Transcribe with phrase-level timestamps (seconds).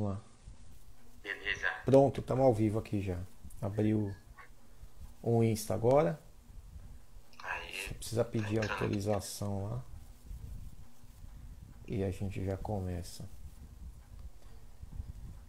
[0.00, 0.20] Vamos lá.
[1.22, 1.68] Beleza.
[1.84, 3.18] Pronto, estamos ao vivo aqui já.
[3.60, 4.14] Abriu
[5.22, 6.18] o Insta agora.
[7.42, 9.84] Aí, Precisa pedir autorização lá.
[11.86, 13.28] E a gente já começa.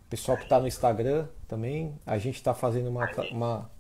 [0.09, 3.71] Pessoal que está no Instagram também, a gente está fazendo uma, uma,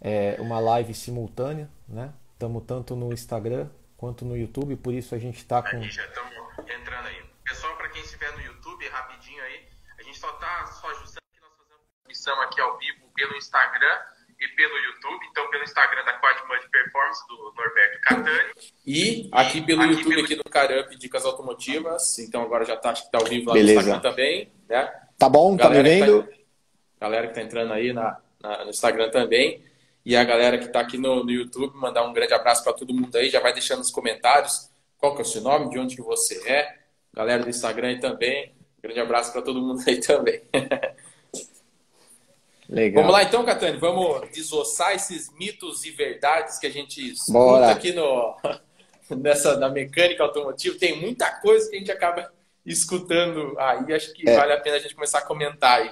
[0.00, 2.14] é, uma live simultânea, né?
[2.34, 5.78] Estamos tanto no Instagram quanto no YouTube, por isso a gente está com.
[5.78, 7.24] aí já estamos entrando aí.
[7.42, 9.71] Pessoal, para quem estiver no YouTube, rapidinho aí,
[10.22, 13.98] só tá só ajustando que nós fazemos transmissão aqui ao vivo pelo Instagram
[14.38, 15.26] e pelo YouTube.
[15.30, 18.52] Então, pelo Instagram da Quadmud Performance, do Norberto Catani.
[18.86, 22.18] E aqui pelo Aqui YouTube, pelo- aqui do Carup Dicas Automotivas.
[22.20, 23.74] Então agora já tá, acho que tá ao vivo lá Beleza.
[23.74, 24.92] no Instagram também, né?
[25.18, 25.56] Tá bom?
[25.56, 26.28] Tá me Galera que tá- vendo?
[27.00, 29.64] Galera que tá entrando aí na, na- no Instagram também.
[30.04, 32.92] E a galera que tá aqui no, no YouTube, mandar um grande abraço para todo
[32.94, 33.28] mundo aí.
[33.30, 36.42] Já vai deixando nos comentários qual que é o seu nome, de onde que você
[36.48, 36.78] é.
[37.14, 38.52] Galera do Instagram aí também.
[38.82, 40.42] Grande abraço para todo mundo aí também.
[42.68, 43.02] Legal.
[43.02, 47.70] Vamos lá então, Catane, vamos desossar esses mitos e verdades que a gente escuta Bora.
[47.70, 48.34] aqui no,
[49.10, 50.78] nessa, na mecânica automotiva.
[50.78, 52.32] Tem muita coisa que a gente acaba
[52.64, 54.36] escutando aí, acho que É.
[54.36, 55.90] vale a pena a gente começar a comentar aí.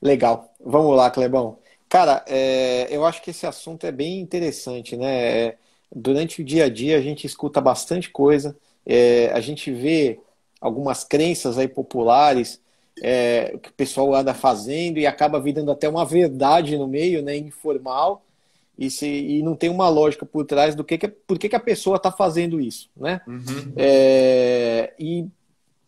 [0.00, 0.54] Legal.
[0.60, 1.58] Vamos lá, Clebão.
[1.88, 5.46] Cara, é, eu acho que esse assunto é bem interessante, né?
[5.48, 5.56] É,
[5.92, 10.20] Durante o dia a dia a gente escuta bastante coisa, é, a gente vê
[10.60, 12.60] algumas crenças aí populares
[13.02, 17.36] é, que o pessoal anda fazendo e acaba virando até uma verdade no meio, né?
[17.36, 18.22] Informal
[18.80, 21.56] e, se, e não tem uma lógica por trás do que, que por que, que
[21.56, 23.20] a pessoa está fazendo isso, né?
[23.76, 25.26] É, e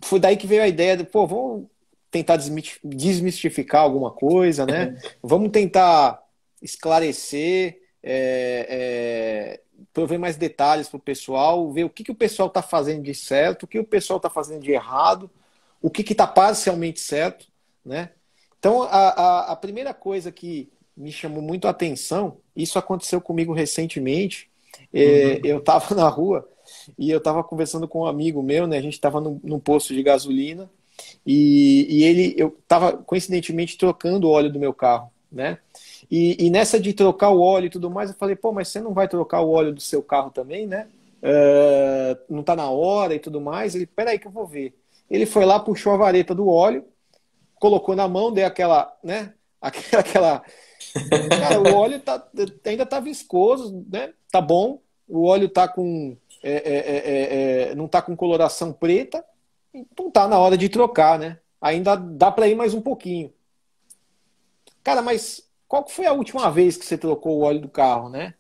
[0.00, 1.66] foi daí que veio a ideia de, pô, vamos
[2.10, 2.38] tentar
[2.84, 4.98] desmistificar alguma coisa, né?
[5.22, 6.22] Vamos tentar
[6.60, 9.60] esclarecer, é, é,
[9.92, 13.14] prover mais detalhes para o pessoal, ver o que, que o pessoal está fazendo de
[13.14, 15.30] certo, o que o pessoal está fazendo de errado,
[15.80, 17.46] o que está parcialmente certo,
[17.84, 18.10] né?
[18.58, 23.52] Então, a, a, a primeira coisa que me chamou muito a atenção, isso aconteceu comigo
[23.52, 24.48] recentemente,
[24.92, 26.48] é, eu estava na rua
[26.98, 28.78] e eu estava conversando com um amigo meu, né?
[28.78, 30.70] A gente estava num, num posto de gasolina
[31.26, 35.58] e, e ele, eu estava coincidentemente trocando o óleo do meu carro, né?
[36.10, 38.80] E, e nessa de trocar o óleo e tudo mais, eu falei, pô, mas você
[38.80, 40.88] não vai trocar o óleo do seu carro também, né?
[41.22, 43.74] É, não tá na hora e tudo mais.
[43.74, 44.74] Ele, peraí que eu vou ver.
[45.10, 46.84] Ele foi lá, puxou a vareta do óleo,
[47.56, 49.32] colocou na mão, deu aquela, né?
[49.62, 50.42] Aquela.
[51.38, 52.26] Cara, o óleo tá,
[52.66, 54.12] ainda tá viscoso, né?
[54.30, 54.80] Tá bom.
[55.08, 56.16] O óleo tá com.
[56.42, 59.24] é, é, é, é, não tá com coloração preta,
[59.72, 61.38] então tá na hora de trocar, né?
[61.60, 63.32] Ainda dá para ir mais um pouquinho.
[64.82, 68.34] Cara, mas qual foi a última vez que você trocou o óleo do carro, né?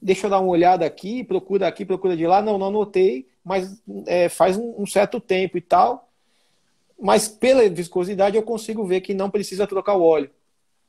[0.00, 2.42] Deixa eu dar uma olhada aqui, procura aqui, procura de lá.
[2.42, 6.08] Não, não anotei, mas é, faz um, um certo tempo e tal.
[6.98, 10.30] Mas pela viscosidade eu consigo ver que não precisa trocar o óleo.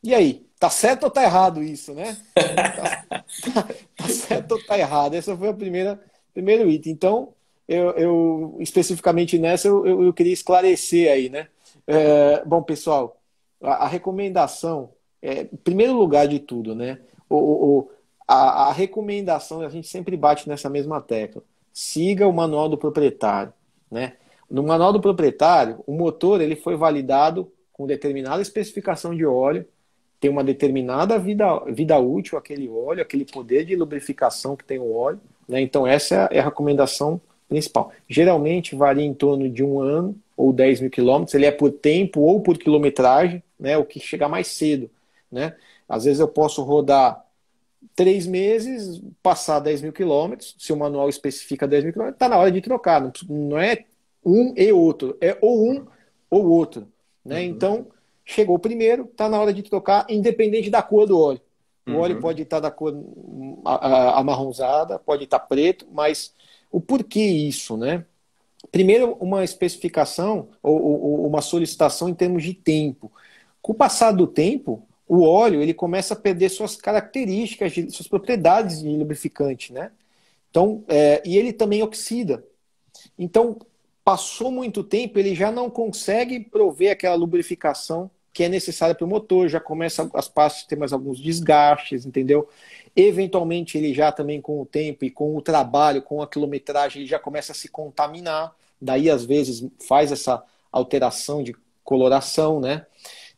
[0.04, 0.46] E aí?
[0.60, 2.18] Tá certo ou tá errado isso, né?
[2.34, 5.14] Tá, tá certo ou tá errado?
[5.14, 6.00] Essa foi a primeira
[6.34, 6.94] primeiro item.
[6.94, 7.34] Então,
[7.68, 11.48] eu, eu especificamente nessa eu, eu, eu queria esclarecer aí, né?
[11.86, 13.20] É, bom, pessoal,
[13.62, 14.92] a, a recomendação,
[15.22, 17.00] é, primeiro lugar de tudo, né?
[17.30, 17.92] O, o,
[18.28, 21.42] a, a recomendação, a gente sempre bate nessa mesma tecla.
[21.74, 23.54] Siga o manual do proprietário,
[23.90, 24.14] né?
[24.50, 29.66] No manual do proprietário, o motor ele foi validado com determinada especificação de óleo,
[30.20, 34.92] tem uma determinada vida, vida útil aquele óleo, aquele poder de lubrificação que tem o
[34.92, 35.62] óleo, né?
[35.62, 37.92] Então essa é a recomendação principal.
[38.10, 42.22] Geralmente varia em torno de um ano ou 10 mil quilômetros, ele é por tempo
[42.22, 43.78] ou por quilometragem, né?
[43.78, 44.90] O que chega mais cedo,
[45.32, 45.56] né?
[45.88, 47.26] Às vezes eu posso rodar
[47.96, 52.38] três meses, passar 10 mil quilômetros, se o manual especifica 10 mil quilômetros, está na
[52.38, 53.86] hora de trocar, não, não é
[54.26, 55.86] um e outro, é ou um
[56.30, 56.88] ou outro,
[57.24, 57.40] né?
[57.40, 57.46] Uhum.
[57.46, 57.88] Então
[58.26, 61.42] chegou o primeiro, está na hora de trocar, independente da cor do óleo.
[61.88, 62.00] O uhum.
[62.00, 62.94] óleo pode estar da cor
[63.64, 66.34] amarronzada, pode estar preto, mas
[66.70, 68.06] o porquê isso, né?
[68.72, 73.12] Primeiro, uma especificação ou, ou, uma solicitação em termos de tempo.
[73.62, 78.82] Com o passar do tempo, o óleo ele começa a perder suas características, suas propriedades
[78.82, 79.92] de lubrificante, né?
[80.50, 82.44] Então, é, e ele também oxida.
[83.18, 83.58] Então,
[84.04, 89.08] passou muito tempo, ele já não consegue prover aquela lubrificação que é necessária para o
[89.10, 92.48] motor, já começa as partes ter mais alguns desgastes, entendeu?
[92.96, 97.10] Eventualmente ele já também com o tempo e com o trabalho, com a quilometragem, ele
[97.10, 102.86] já começa a se contaminar, daí às vezes faz essa alteração de coloração, né?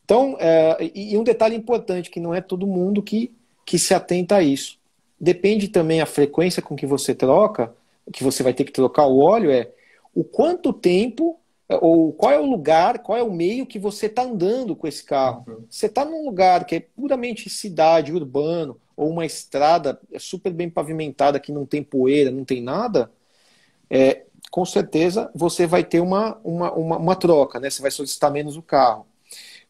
[0.10, 3.32] Então, é, e um detalhe importante, que não é todo mundo que,
[3.64, 4.80] que se atenta a isso.
[5.22, 7.72] Depende também a frequência com que você troca,
[8.12, 9.70] que você vai ter que trocar o óleo, é
[10.16, 11.40] o quanto tempo
[11.70, 15.04] ou qual é o lugar, qual é o meio que você está andando com esse
[15.04, 15.46] carro.
[15.48, 15.66] Uhum.
[15.70, 21.40] Você está num lugar que é puramente cidade, urbano, ou uma estrada super bem pavimentada
[21.40, 23.12] que não tem poeira, não tem nada,
[23.88, 27.70] é, com certeza você vai ter uma, uma, uma, uma troca, né?
[27.70, 29.06] Você vai solicitar menos o carro.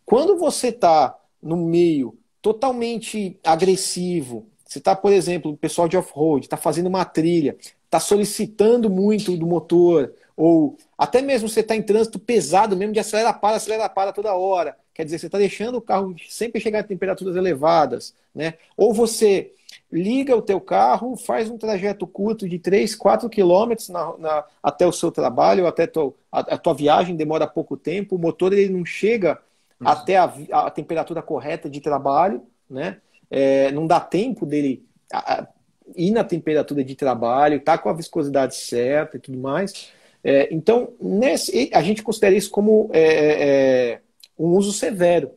[0.09, 6.47] Quando você está no meio totalmente agressivo, você está, por exemplo, o pessoal de off-road,
[6.47, 11.83] está fazendo uma trilha, está solicitando muito do motor, ou até mesmo você está em
[11.83, 14.75] trânsito pesado mesmo de acelera para, acelera para toda hora.
[14.95, 18.55] Quer dizer, você está deixando o carro sempre chegar a temperaturas elevadas, né?
[18.75, 19.51] Ou você
[19.91, 24.87] liga o teu carro, faz um trajeto curto de 3, 4 quilômetros na, na, até
[24.87, 28.73] o seu trabalho, até teu, a, a, tua viagem demora pouco tempo, o motor ele
[28.73, 29.39] não chega
[29.79, 29.87] uhum.
[29.87, 32.97] até a, a, temperatura correta de trabalho, né?
[33.31, 35.47] É, não dá tempo dele a,
[35.95, 39.91] ir na temperatura de trabalho, tá com a viscosidade certa e tudo mais.
[40.23, 43.47] É, então, nesse, a gente considera isso como é, é,
[43.91, 44.01] é,
[44.37, 45.31] um uso severo.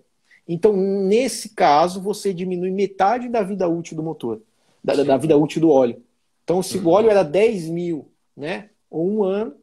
[0.47, 4.41] Então, nesse caso, você diminui metade da vida útil do motor,
[4.83, 6.03] da, da vida útil do óleo.
[6.43, 9.55] Então, se o óleo era 10 mil, né, ou um ano,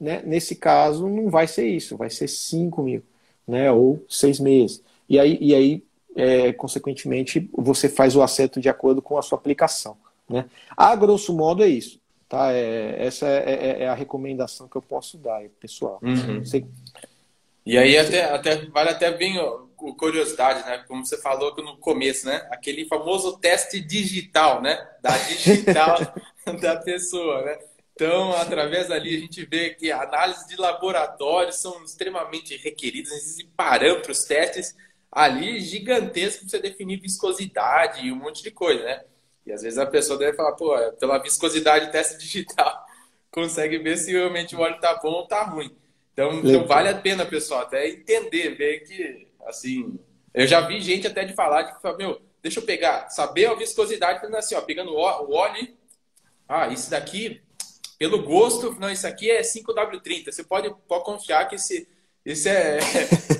[0.00, 3.02] né, nesse caso, não vai ser isso, vai ser 5 mil,
[3.46, 4.82] né, ou seis meses.
[5.08, 5.84] E aí, e aí
[6.14, 9.96] é, consequentemente, você faz o acerto de acordo com a sua aplicação.
[10.28, 10.46] Né?
[10.76, 12.00] A grosso modo é isso.
[12.28, 12.52] Tá?
[12.52, 15.98] É, essa é, é, é, a recomendação que eu posso dar, pessoal.
[16.02, 16.44] Uhum.
[16.44, 16.64] Você...
[17.64, 19.36] E aí até, até vale até bem
[19.96, 20.84] curiosidade, né?
[20.88, 22.46] Como você falou no começo, né?
[22.50, 24.84] Aquele famoso teste digital, né?
[25.00, 25.98] Da digital
[26.60, 27.58] da pessoa, né?
[27.94, 34.24] Então, através dali, a gente vê que análises de laboratório são extremamente requeridas, existem parâmetros,
[34.24, 34.74] testes
[35.10, 39.04] ali gigantescos para você definir viscosidade e um monte de coisa, né?
[39.44, 42.86] E às vezes a pessoa deve falar, pô, é, pela viscosidade teste digital,
[43.30, 45.70] consegue ver se realmente o óleo tá bom ou tá ruim.
[46.12, 49.98] Então, então vale a pena, pessoal, até entender, ver que, assim,
[50.32, 53.54] eu já vi gente até de falar, que fala, meu, deixa eu pegar, saber a
[53.54, 55.68] viscosidade, falando assim, ó, pegando o óleo,
[56.48, 57.40] ah, isso daqui,
[58.02, 61.86] pelo gosto, não, isso aqui é 5W30, você pode, pode confiar que esse,
[62.26, 62.78] isso é,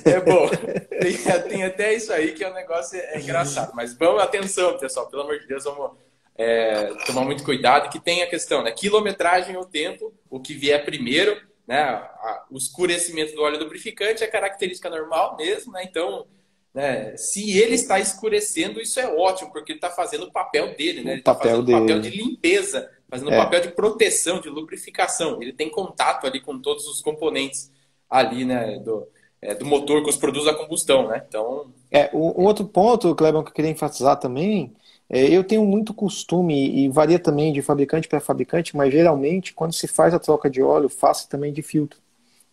[0.05, 0.49] é bom.
[1.03, 1.17] Tem,
[1.49, 3.73] tem, até isso aí que é um negócio é, engraçado.
[3.75, 5.97] Mas vamos, atenção, pessoal, pelo amor de Deus, vamos
[6.39, 7.91] é, tomar muito cuidado.
[7.91, 8.71] Que tem a questão, né?
[8.71, 11.37] Quilometragem o tempo, o que vier primeiro,
[11.67, 12.09] né?
[12.49, 15.83] o escurecimento do óleo lubrificante é característica normal mesmo, né?
[15.83, 16.25] Então,
[16.73, 17.17] né?
[17.17, 21.11] se ele está escurecendo, isso é ótimo, porque ele está fazendo o papel dele, né?
[21.13, 23.37] Ele está fazendo o papel de limpeza, fazendo é.
[23.37, 25.43] papel de proteção, de lubrificação.
[25.43, 27.71] Ele tem contato ali com todos os componentes
[28.09, 29.07] ali, né, do,
[29.43, 31.23] é, do motor com os produtos da combustão, né?
[31.29, 31.67] Então...
[31.91, 34.73] É, um outro ponto, Clebão, que eu queria enfatizar também,
[35.11, 39.75] é, eu tenho muito costume, e varia também de fabricante para fabricante, mas geralmente, quando
[39.75, 42.01] se faz a troca de óleo, faça também de filtro.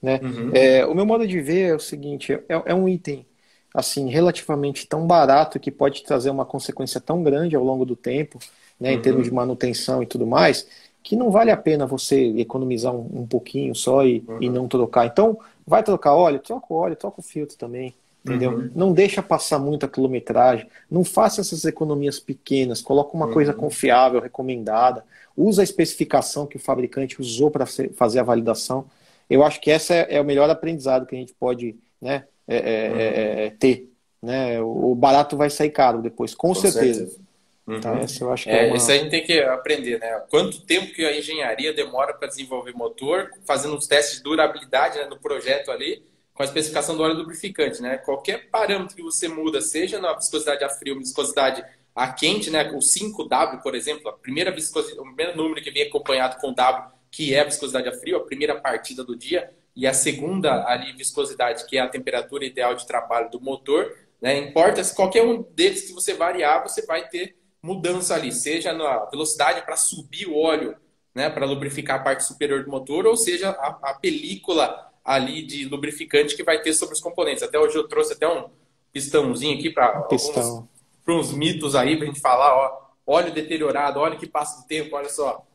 [0.02, 0.20] Né?
[0.22, 0.52] Uhum.
[0.54, 3.26] É, o meu modo de ver é o seguinte, é, é um item
[3.74, 8.40] assim relativamente tão barato que pode trazer uma consequência tão grande ao longo do tempo,
[8.80, 8.96] né, uhum.
[8.96, 10.68] em termos de manutenção e tudo mais,
[11.04, 14.38] que não vale a pena você economizar um, um pouquinho só e, uhum.
[14.42, 15.06] e não trocar.
[15.06, 16.40] Então, vai trocar óleo?
[16.40, 17.94] Troca o óleo, troca o filtro também.
[18.24, 18.52] Entendeu?
[18.52, 18.72] Uhum.
[18.76, 23.34] Não deixa passar muita quilometragem, não faça essas economias pequenas, coloca uma uhum.
[23.34, 25.06] coisa confiável, recomendada,
[25.38, 28.86] usa a especificação que o fabricante usou para fazer a validação.
[29.30, 32.58] Eu acho que essa é, é, o melhor aprendizado que a gente pode né, é,
[32.58, 32.98] é, uhum.
[32.98, 33.90] É, é, ter.
[34.22, 34.62] Né?
[34.62, 37.06] O barato vai sair caro depois, com, com certeza.
[37.06, 37.29] certeza.
[37.70, 37.80] Uhum.
[37.80, 38.78] Tá, essa eu acho que é, é uma...
[38.78, 40.24] Isso a gente tem que aprender, né?
[40.28, 45.06] Quanto tempo que a engenharia demora para desenvolver motor, fazendo os testes de durabilidade né,
[45.06, 47.98] no projeto ali, com a especificação do óleo lubrificante, né?
[47.98, 52.72] Qualquer parâmetro que você muda, seja na viscosidade a frio, viscosidade a quente, né?
[52.72, 56.92] O 5W, por exemplo, a primeira viscosidade, o primeiro número que vem acompanhado com W,
[57.12, 60.92] que é a viscosidade a frio, a primeira partida do dia, e a segunda ali
[60.94, 64.40] viscosidade, que é a temperatura ideal de trabalho do motor, né?
[64.40, 69.06] Importa se qualquer um deles que você variar, você vai ter mudança ali, seja na
[69.06, 70.76] velocidade para subir o óleo,
[71.14, 75.66] né, para lubrificar a parte superior do motor, ou seja, a, a, película ali de
[75.66, 77.44] lubrificante que vai ter sobre os componentes.
[77.44, 78.50] Até hoje eu trouxe até um
[78.94, 80.68] pistãozinho aqui para Pistão.
[81.08, 84.96] uns mitos aí para a gente falar, ó, óleo deteriorado, óleo que passa do tempo,
[84.96, 85.46] olha só,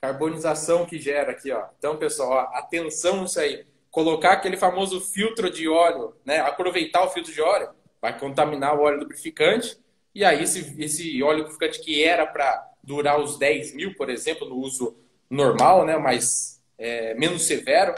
[0.00, 1.64] carbonização que gera aqui, ó.
[1.78, 3.64] Então, pessoal, ó, atenção nisso aí.
[3.90, 7.70] Colocar aquele famoso filtro de óleo, né, aproveitar o filtro de óleo,
[8.02, 9.78] vai contaminar o óleo lubrificante
[10.14, 14.48] e aí, esse, esse óleo lubrificante que era para durar os 10 mil, por exemplo,
[14.48, 14.96] no uso
[15.28, 17.94] normal, né, mas é, menos severo,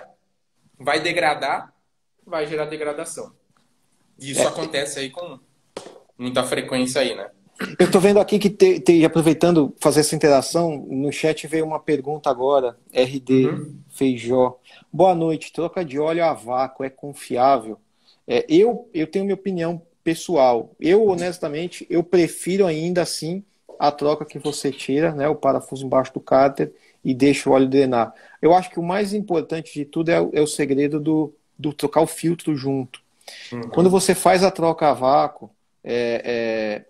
[0.78, 1.74] vai degradar,
[2.24, 3.32] vai gerar degradação.
[4.18, 5.38] E isso é, acontece aí com
[6.18, 7.30] muita frequência aí, né?
[7.78, 11.80] Eu estou vendo aqui que, te, te, aproveitando fazer essa interação, no chat veio uma
[11.80, 13.78] pergunta agora, RD uhum.
[13.88, 14.58] Feijó.
[14.92, 17.78] Boa noite, troca de óleo a vácuo é confiável?
[18.26, 20.70] É, eu, eu tenho minha opinião pessoal.
[20.78, 23.42] Eu, honestamente, eu prefiro ainda assim
[23.76, 26.72] a troca que você tira, né, o parafuso embaixo do cárter
[27.04, 28.14] e deixa o óleo drenar.
[28.40, 32.02] Eu acho que o mais importante de tudo é, é o segredo do, do trocar
[32.02, 33.02] o filtro junto.
[33.52, 33.62] Uhum.
[33.62, 35.50] Quando você faz a troca a vácuo,
[35.82, 36.84] é, é,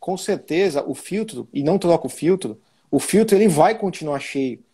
[0.00, 2.58] com certeza o filtro, e não troca o filtro,
[2.90, 4.64] o filtro ele vai continuar cheio,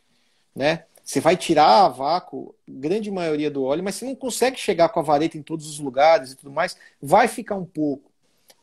[0.54, 0.84] né?
[1.02, 5.00] Você vai tirar a vácuo, grande maioria do óleo, mas você não consegue chegar com
[5.00, 8.10] a vareta em todos os lugares e tudo mais, vai ficar um pouco.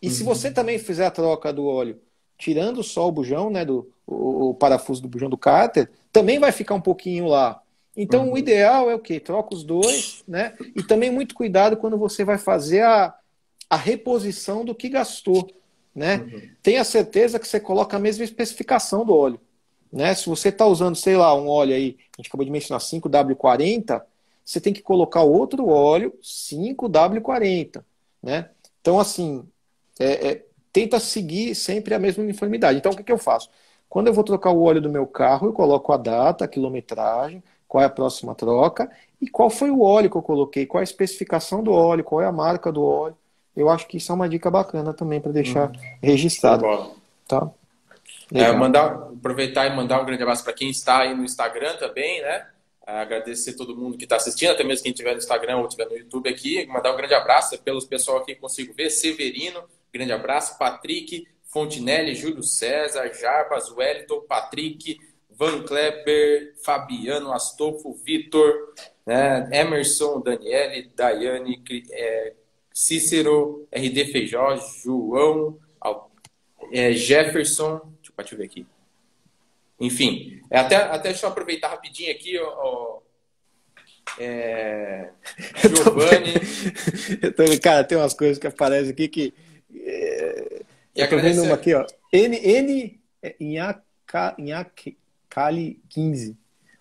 [0.01, 0.13] E uhum.
[0.13, 1.99] se você também fizer a troca do óleo,
[2.37, 6.51] tirando só o bujão, né, do o, o parafuso do bujão do cárter, também vai
[6.51, 7.61] ficar um pouquinho lá.
[7.95, 8.33] Então uhum.
[8.33, 9.19] o ideal é o quê?
[9.19, 10.53] Troca os dois, né?
[10.75, 13.13] E também muito cuidado quando você vai fazer a,
[13.69, 15.49] a reposição do que gastou,
[15.93, 16.17] né?
[16.17, 16.41] Uhum.
[16.63, 19.39] Tenha certeza que você coloca a mesma especificação do óleo.
[19.91, 20.13] Né?
[20.13, 24.01] Se você está usando, sei lá, um óleo aí, a gente acabou de mencionar 5W40,
[24.45, 27.83] você tem que colocar outro óleo 5W40.
[28.21, 28.49] Né?
[28.81, 29.43] Então, assim,
[29.99, 32.77] é, é, tenta seguir sempre a mesma uniformidade.
[32.77, 33.49] Então, o que, que eu faço?
[33.87, 37.43] Quando eu vou trocar o óleo do meu carro, eu coloco a data, a quilometragem,
[37.67, 38.89] qual é a próxima troca
[39.21, 42.21] e qual foi o óleo que eu coloquei, qual é a especificação do óleo, qual
[42.21, 43.15] é a marca do óleo.
[43.55, 45.73] Eu acho que isso é uma dica bacana também para deixar hum.
[46.01, 46.65] registrado.
[47.27, 47.51] Tá?
[48.33, 52.21] É, mandar, aproveitar e mandar um grande abraço para quem está aí no Instagram também,
[52.21, 52.47] né?
[52.85, 55.97] Agradecer todo mundo que está assistindo, até mesmo quem estiver no Instagram ou estiver no
[55.97, 56.65] YouTube aqui.
[56.65, 58.89] Mandar um grande abraço pelos pessoal aqui que consigo ver.
[58.89, 60.57] Severino, grande abraço.
[60.57, 68.73] Patrick, Fontinelli, Júlio César, Jarbas, Wellington, Patrick, Van Kleber, Fabiano, Astolfo, Vitor,
[69.05, 69.47] né?
[69.51, 72.33] Emerson, Daniele, Daiane, é,
[72.73, 75.59] Cícero, RD Feijó, João,
[76.71, 77.81] é, Jefferson,
[78.19, 78.65] para te ver aqui.
[79.79, 82.99] Enfim, é até, até deixa eu aproveitar rapidinho aqui, ó, ó
[84.19, 85.09] é...
[85.63, 86.33] Giovanni.
[87.31, 89.33] tô, cara, tem umas coisas que aparecem aqui que.
[89.73, 90.61] É...
[90.95, 91.85] eu tô vendo uma aqui, ó.
[92.11, 92.99] N, N
[94.37, 96.37] Inhacali 15.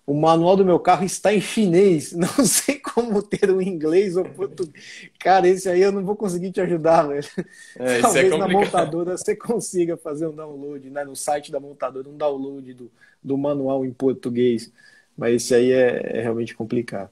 [0.09, 2.13] O manual do meu carro está em chinês.
[2.17, 4.83] Não sei como ter o inglês ou português.
[5.19, 7.23] Cara, esse aí eu não vou conseguir te ajudar, velho.
[7.77, 11.03] É, é Talvez é na montadora você consiga fazer um download, né?
[11.03, 12.91] No site da montadora, um download do,
[13.23, 14.73] do manual em português.
[15.15, 17.11] Mas esse aí é, é realmente complicado.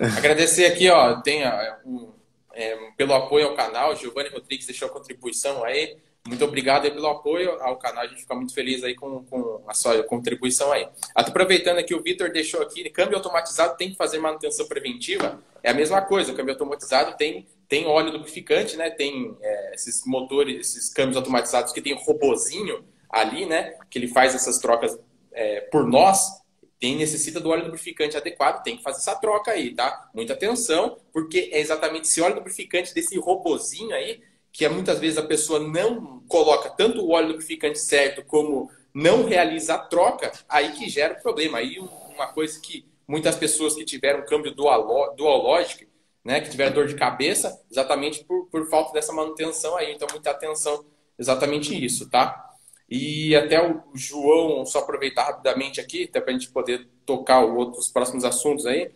[0.00, 1.44] Agradecer aqui, ó, tem
[1.84, 2.08] um,
[2.52, 5.96] é, pelo apoio ao canal, Giovanni Rodrigues deixou a contribuição aí.
[6.26, 9.74] Muito obrigado pelo apoio ao canal, a gente fica muito feliz aí com, com a
[9.74, 10.88] sua contribuição aí.
[11.14, 15.74] Aproveitando aqui, o Vitor deixou aqui, câmbio automatizado tem que fazer manutenção preventiva, é a
[15.74, 20.92] mesma coisa, o câmbio automatizado tem, tem óleo lubrificante, né, tem é, esses motores, esses
[20.92, 24.98] câmbios automatizados que tem um robozinho ali, né, que ele faz essas trocas
[25.32, 26.44] é, por nós,
[26.78, 30.10] tem necessita do óleo lubrificante adequado, tem que fazer essa troca aí, tá?
[30.14, 34.20] Muita atenção, porque é exatamente esse óleo lubrificante desse robozinho aí
[34.56, 39.26] que é muitas vezes a pessoa não coloca tanto o óleo lubrificante certo como não
[39.26, 41.58] realiza a troca, aí que gera o problema.
[41.58, 45.84] Aí uma coisa que muitas pessoas que tiveram câmbio duológico,
[46.24, 49.92] né, que tiveram dor de cabeça, exatamente por, por falta dessa manutenção aí.
[49.92, 50.86] Então, muita atenção,
[51.18, 52.50] exatamente isso, tá?
[52.88, 57.88] E até o João, só aproveitar rapidamente aqui, até para a gente poder tocar os
[57.90, 58.90] próximos assuntos aí,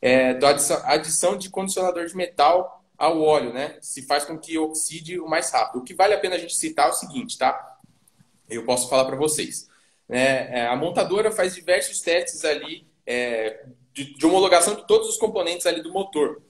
[0.00, 3.78] é, da adição, adição de condicionador de metal ao óleo, né?
[3.80, 5.80] Se faz com que oxide o mais rápido.
[5.80, 7.78] O que vale a pena a gente citar é o seguinte, tá?
[8.48, 9.68] Eu posso falar para vocês.
[10.08, 10.58] Né?
[10.58, 15.66] É, a montadora faz diversos testes ali é, de, de, homologação de todos os componentes
[15.66, 16.42] ali do motor,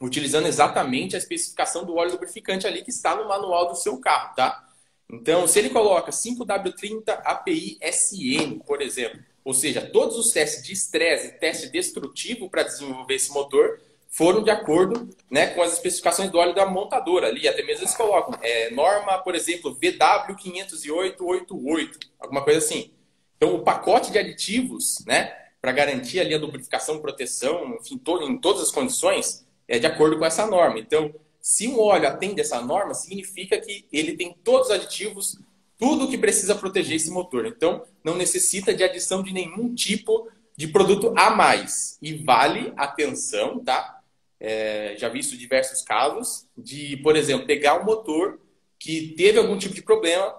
[0.00, 4.34] utilizando exatamente a especificação do óleo lubrificante ali que está no manual do seu carro,
[4.34, 4.66] tá?
[5.12, 10.72] Então, se ele coloca 5W30 API SN, por exemplo, ou seja, todos os testes de
[10.72, 13.80] estresse e teste destrutivo para desenvolver esse motor,
[14.10, 17.46] foram de acordo né, com as especificações do óleo da montadora ali.
[17.46, 22.90] Até mesmo eles colocam é, norma, por exemplo, VW50888, alguma coisa assim.
[23.36, 28.36] Então, o pacote de aditivos, né, para garantir ali a lubrificação, proteção, enfim, to em
[28.36, 30.80] todas as condições, é de acordo com essa norma.
[30.80, 35.38] Então, se um óleo atende essa norma, significa que ele tem todos os aditivos,
[35.78, 37.46] tudo que precisa proteger esse motor.
[37.46, 41.96] Então, não necessita de adição de nenhum tipo de produto a mais.
[42.02, 43.99] E vale atenção, tá?
[44.40, 48.40] É, já visto diversos casos de, por exemplo, pegar um motor
[48.78, 50.34] que teve algum tipo de problema,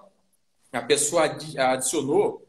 [0.72, 2.44] a pessoa adicionou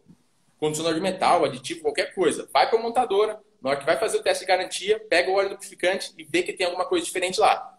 [0.57, 4.17] condicionador de metal, aditivo, qualquer coisa, vai para a montadora, na hora que vai fazer
[4.17, 7.39] o teste de garantia, pega o óleo lubrificante e vê que tem alguma coisa diferente
[7.39, 7.77] lá.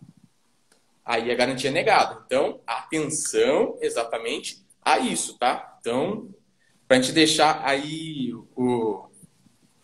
[1.04, 2.22] Aí a garantia é negada.
[2.24, 5.78] Então, atenção exatamente a isso, tá?
[5.80, 6.30] Então,
[6.86, 9.08] para a gente deixar aí o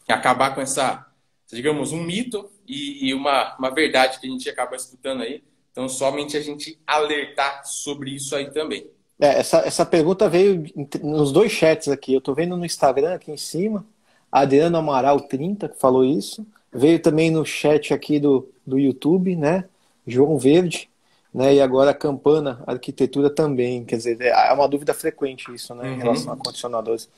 [0.09, 1.07] acabar com essa,
[1.47, 5.43] digamos, um mito e, e uma, uma verdade que a gente acaba escutando aí.
[5.73, 8.87] Então, somente a gente alertar sobre isso aí também.
[9.21, 10.65] É, essa, essa pergunta veio
[11.03, 12.15] nos dois chats aqui.
[12.15, 13.85] Eu estou vendo no Instagram aqui em cima,
[14.31, 16.47] Adriano Amaral 30 que falou isso.
[16.73, 19.65] Veio também no chat aqui do, do YouTube, né?
[20.07, 20.89] João Verde,
[21.35, 21.55] né?
[21.55, 23.85] E agora a Campana Arquitetura também.
[23.85, 25.89] Quer dizer, é uma dúvida frequente isso, né?
[25.89, 25.99] Em uhum.
[25.99, 27.09] relação a condicionadores.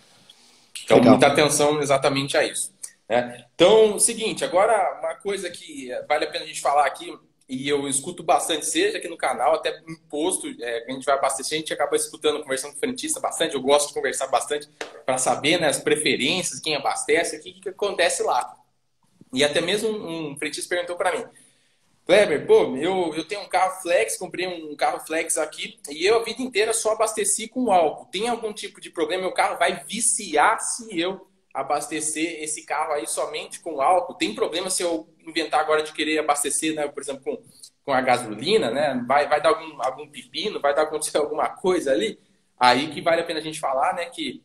[0.85, 1.13] Então, Legal.
[1.13, 2.73] muita atenção exatamente a isso.
[3.09, 3.47] Né?
[3.55, 7.13] Então, seguinte, agora uma coisa que vale a pena a gente falar aqui,
[7.49, 11.17] e eu escuto bastante, seja aqui no canal, até em posto, é, a gente vai
[11.17, 14.69] abastecer, a gente acaba escutando, conversando com o frentista bastante, eu gosto de conversar bastante
[15.05, 18.57] para saber né, as preferências, quem abastece, o que, que acontece lá.
[19.33, 21.25] E até mesmo um frentista perguntou para mim,
[22.05, 26.17] Kleber, pô, eu, eu tenho um carro flex, comprei um carro flex aqui e eu
[26.17, 28.07] a vida inteira só abasteci com álcool.
[28.07, 29.23] Tem algum tipo de problema?
[29.23, 34.15] Meu carro vai viciar se eu abastecer esse carro aí somente com álcool?
[34.15, 37.43] Tem problema se eu inventar agora de querer abastecer, né, por exemplo, com,
[37.85, 39.03] com a gasolina, né?
[39.07, 42.19] Vai, vai dar algum, algum pepino, vai dar acontecer alguma coisa ali?
[42.59, 44.43] Aí que vale a pena a gente falar, né, que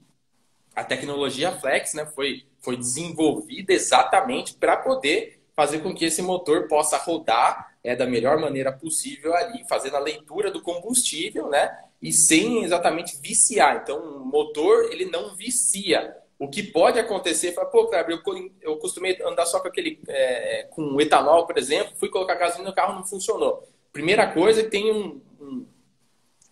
[0.76, 6.68] a tecnologia Flex, né, foi, foi desenvolvida exatamente para poder fazer com que esse motor
[6.68, 11.76] possa rodar é, da melhor maneira possível ali, fazendo a leitura do combustível, né?
[12.00, 13.82] E sem exatamente viciar.
[13.82, 16.16] Então, o motor, ele não vicia.
[16.40, 20.68] O que pode acontecer, fala, pô, Kleber, eu, eu costumei andar só com aquele, é,
[20.70, 23.68] com etanol, por exemplo, fui colocar gasolina no carro não funcionou.
[23.92, 25.66] Primeira coisa, tem um, um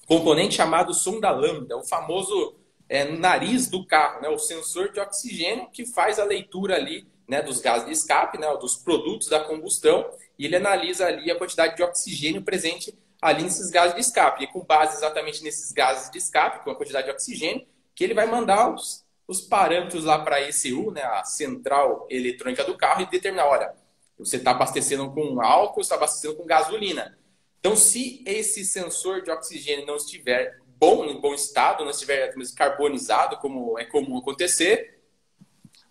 [0.08, 2.56] componente chamado sonda lambda, o famoso
[2.90, 7.44] é, nariz do carro, né, o sensor de oxigênio que faz a leitura ali né,
[7.44, 11.76] dos gases de escape, né, dos produtos da combustão, e ele analisa ali a quantidade
[11.76, 14.44] de oxigênio presente ali nesses gases de escape.
[14.44, 18.14] E com base exatamente nesses gases de escape, com a quantidade de oxigênio, que ele
[18.14, 23.02] vai mandar os, os parâmetros lá para a ECU, né, a central eletrônica do carro,
[23.02, 23.74] e determinar, olha,
[24.18, 27.18] você está abastecendo com álcool, está abastecendo com gasolina.
[27.60, 33.38] Então, se esse sensor de oxigênio não estiver bom, em bom estado, não estiver carbonizado,
[33.38, 35.02] como é comum acontecer,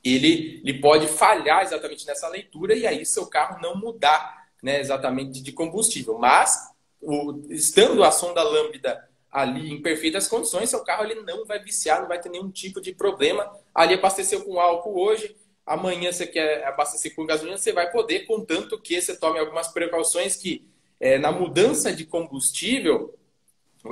[0.03, 5.43] ele, ele pode falhar exatamente nessa leitura e aí seu carro não mudar né, exatamente
[5.43, 6.19] de combustível.
[6.19, 6.57] Mas,
[7.01, 12.01] o, estando a sonda lambda ali em perfeitas condições, seu carro ele não vai viciar,
[12.01, 13.53] não vai ter nenhum tipo de problema.
[13.75, 15.35] Ali abasteceu com álcool hoje,
[15.67, 20.37] amanhã você quer abastecer com gasolina, você vai poder, contanto que você tome algumas precauções
[20.37, 20.65] que
[21.01, 23.13] é, na mudança de combustível,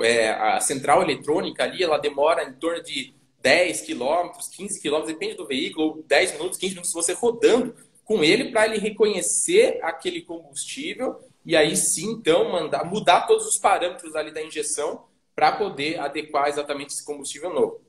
[0.01, 5.35] é, a central eletrônica ali, ela demora em torno de 10 quilômetros, 15 quilômetros, depende
[5.35, 7.75] do veículo, 10 minutos, 15 minutos, você rodando
[8.05, 13.57] com ele para ele reconhecer aquele combustível e aí sim, então, mandar mudar todos os
[13.57, 17.81] parâmetros ali da injeção para poder adequar exatamente esse combustível novo.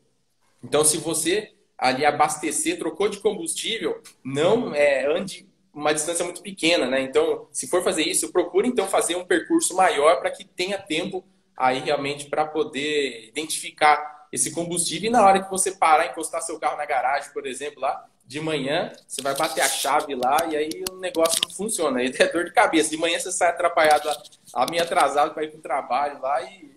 [0.62, 6.86] Então, se você ali abastecer, trocou de combustível, não é, ande uma distância muito pequena,
[6.86, 7.00] né?
[7.00, 11.24] Então, se for fazer isso, procure então fazer um percurso maior para que tenha tempo
[11.56, 16.58] aí realmente para poder identificar esse combustível e na hora que você parar, encostar seu
[16.58, 20.56] carro na garagem, por exemplo, lá de manhã, você vai bater a chave lá e
[20.56, 22.90] aí o negócio não funciona, aí é dor de cabeça.
[22.90, 24.08] De manhã você sai atrapalhado,
[24.52, 26.72] a minha atrasado para ir para o trabalho lá e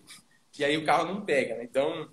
[0.59, 1.63] e aí o carro não pega, né?
[1.63, 2.07] Então,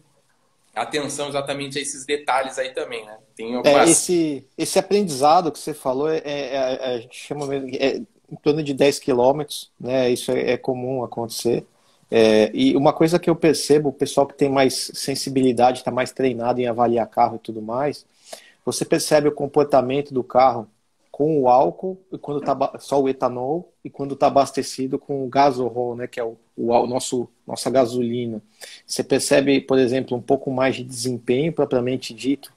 [0.75, 3.19] atenção exatamente a esses detalhes aí também, né?
[3.37, 3.89] Tem é, algumas...
[3.89, 8.37] é, esse, esse aprendizado que você falou, é, é, é a gente chama é, em
[8.43, 10.11] torno de 10 quilômetros, né?
[10.11, 11.65] Isso é, é comum acontecer.
[12.53, 16.61] E uma coisa que eu percebo, o pessoal que tem mais sensibilidade, está mais treinado
[16.61, 18.07] em avaliar carro e tudo mais,
[18.65, 20.69] você percebe o comportamento do carro
[21.15, 25.29] com o álcool e quando tá só o etanol e quando está abastecido com o
[25.29, 28.43] gasohol, né, que é o, o, nosso nossa gasolina.
[28.85, 32.53] Você percebe, por exemplo, um pouco mais de desempenho propriamente dito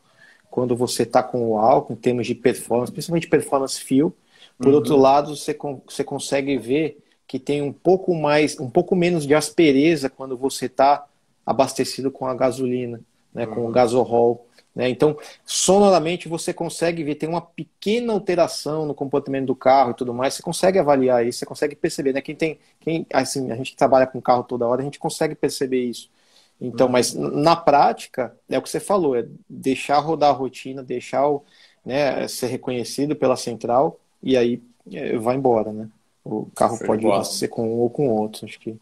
[0.49, 4.11] quando você está com o álcool em termos de performance, principalmente performance fio.
[4.57, 4.73] Por uhum.
[4.73, 9.35] outro lado, você, você consegue ver que tem um pouco mais, um pouco menos de
[9.35, 11.05] aspereza quando você está
[11.45, 12.99] abastecido com a gasolina,
[13.31, 13.53] né, uhum.
[13.53, 13.71] com o uhum.
[13.71, 14.46] gasohol.
[14.77, 14.89] Né?
[14.89, 20.13] Então, sonoramente você consegue ver, tem uma pequena alteração no comportamento do carro e tudo
[20.13, 22.13] mais, você consegue avaliar isso, você consegue perceber.
[22.13, 22.21] Né?
[22.21, 25.33] Quem tem, quem, assim, a gente que trabalha com carro toda hora, a gente consegue
[25.33, 26.11] perceber isso.
[26.61, 26.93] Então, uhum.
[26.93, 31.43] mas na prática, é o que você falou, é deixar rodar a rotina, deixar o,
[31.83, 34.61] né, ser reconhecido pela central e aí
[34.93, 35.89] é, vai embora, né?
[36.23, 37.23] O carro Foi pode embora.
[37.23, 38.45] ser com um ou com outro.
[38.45, 38.77] Acho que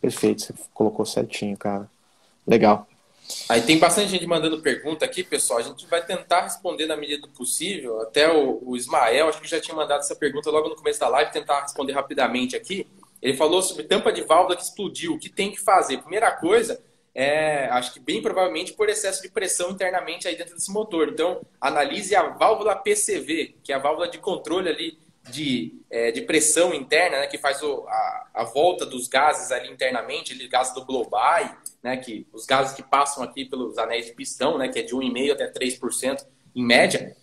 [0.00, 1.90] perfeito, você colocou certinho, cara.
[2.46, 2.86] Legal.
[3.48, 5.60] Aí tem bastante gente mandando pergunta aqui, pessoal.
[5.60, 8.00] A gente vai tentar responder na medida do possível.
[8.00, 11.08] Até o, o Ismael, acho que já tinha mandado essa pergunta logo no começo da
[11.08, 12.86] live, tentar responder rapidamente aqui.
[13.22, 15.14] Ele falou sobre tampa de válvula que explodiu.
[15.14, 15.98] O que tem que fazer?
[15.98, 16.80] Primeira coisa
[17.18, 21.08] é, acho que bem provavelmente por excesso de pressão internamente aí dentro desse motor.
[21.08, 24.98] Então, analise a válvula PCV, que é a válvula de controle ali
[25.30, 29.70] de, é, de pressão interna, né, que faz o, a, a volta dos gases ali
[29.70, 34.12] internamente, ali, gases do Global, né, que os gases que passam aqui pelos anéis de
[34.12, 37.16] pistão, né, que é de 1,5% até 3% em média,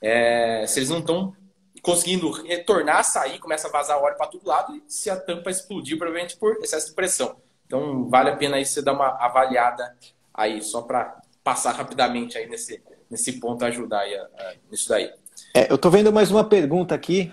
[0.00, 1.34] é, se eles não estão
[1.82, 5.96] conseguindo retornar, sair, começa a vazar óleo para todo lado e se a tampa explodir,
[5.96, 7.36] provavelmente por excesso de pressão.
[7.66, 9.96] Então, vale a pena aí você dar uma avaliada
[10.34, 15.10] aí, só para passar rapidamente aí nesse, nesse ponto, ajudar aí, a, a, nisso daí.
[15.54, 17.32] É, eu estou vendo mais uma pergunta aqui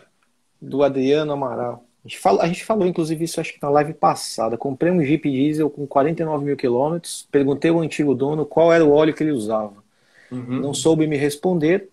[0.62, 1.84] do Adriano Amaral.
[2.04, 4.58] A gente, falou, a gente falou, inclusive, isso acho que na live passada.
[4.58, 7.28] Comprei um Jeep Diesel com 49 mil quilômetros.
[7.30, 9.84] Perguntei ao antigo dono qual era o óleo que ele usava.
[10.32, 10.62] Uhum.
[10.62, 11.90] Não soube me responder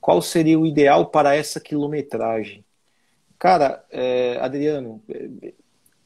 [0.00, 2.64] qual seria o ideal para essa quilometragem.
[3.38, 5.02] Cara, é, Adriano,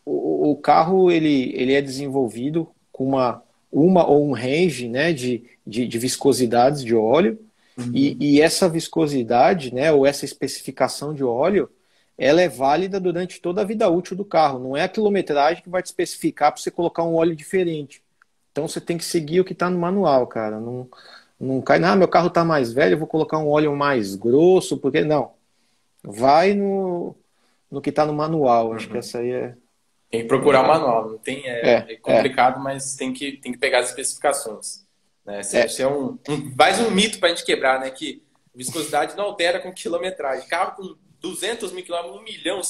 [0.05, 5.45] o, o, carro ele, ele é desenvolvido com uma, uma ou um range né, de,
[5.67, 7.39] de, de viscosidades de óleo.
[7.79, 7.91] Uhum.
[7.95, 11.69] E, e essa viscosidade, né, ou essa especificação de óleo,
[12.21, 14.59] ela é válida durante toda a vida útil do carro.
[14.59, 18.03] Não é a quilometragem que vai te especificar para você colocar um óleo diferente.
[18.53, 20.61] Então você tem que seguir o que está no manual, cara.
[20.61, 20.87] Não,
[21.41, 24.77] não cai, ah, meu carro está mais velho, eu vou colocar um óleo mais grosso,
[24.77, 25.33] porque não.
[26.05, 27.17] Vai no,
[27.71, 28.75] no que está no manual.
[28.75, 28.93] Acho uhum.
[28.93, 29.55] que essa aí é.
[30.11, 31.09] Tem que procurar o manual.
[31.13, 32.63] Não tem, é, é, é complicado, é.
[32.63, 34.85] mas tem que, tem que pegar as especificações.
[35.25, 35.41] Né?
[35.41, 37.91] Isso é, é um, um, mais um mito para a gente quebrar, né?
[37.91, 38.23] Que
[38.55, 40.47] viscosidade não altera com quilometragem.
[40.47, 42.61] Carro com 200 mil quilômetros, 1 milhão,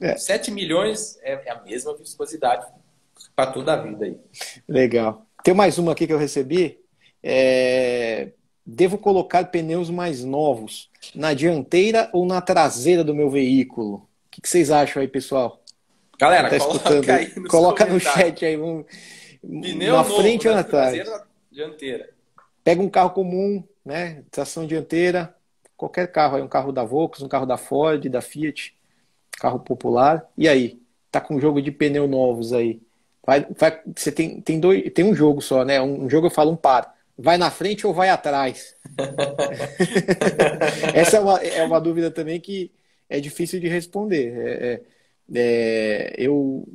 [0.00, 0.16] é.
[0.16, 2.66] 7 milhões é, é a mesma viscosidade
[3.34, 4.16] para toda a vida aí.
[4.68, 5.26] Legal.
[5.42, 6.78] Tem mais uma aqui que eu recebi.
[7.22, 8.30] É...
[8.64, 13.94] Devo colocar pneus mais novos na dianteira ou na traseira do meu veículo?
[13.94, 15.62] O que, que vocês acham aí, pessoal?
[16.18, 18.56] Galera, tá coloca aí Coloca no chat aí.
[18.56, 18.84] Vamos...
[19.40, 21.00] Pneu na novo, frente ou na trás?
[21.50, 22.10] Dianteira.
[22.62, 24.22] Pega um carro comum, né?
[24.30, 25.34] Tração dianteira,
[25.78, 28.76] qualquer carro aí, um carro da Volkswagen, um carro da Ford, da Fiat,
[29.38, 30.28] carro popular.
[30.36, 30.82] E aí?
[31.10, 32.82] Tá com um jogo de pneu novos aí.
[33.24, 35.80] Vai, vai, você tem, tem, dois, tem um jogo só, né?
[35.80, 36.94] Um, jogo eu falo um par.
[37.16, 38.76] Vai na frente ou vai atrás?
[40.94, 42.70] Essa é uma, é uma dúvida também que
[43.08, 44.34] é difícil de responder.
[44.36, 44.82] É, é,
[45.34, 46.66] é eu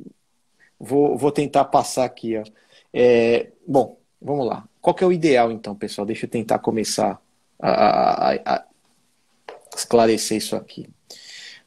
[0.78, 2.36] vou, vou tentar passar aqui.
[2.36, 2.44] Ó.
[2.92, 4.66] É, bom, vamos lá.
[4.80, 6.06] Qual que é o ideal, então, pessoal?
[6.06, 7.20] Deixa eu tentar começar
[7.58, 8.64] a, a, a,
[9.78, 10.88] esclarecer isso aqui.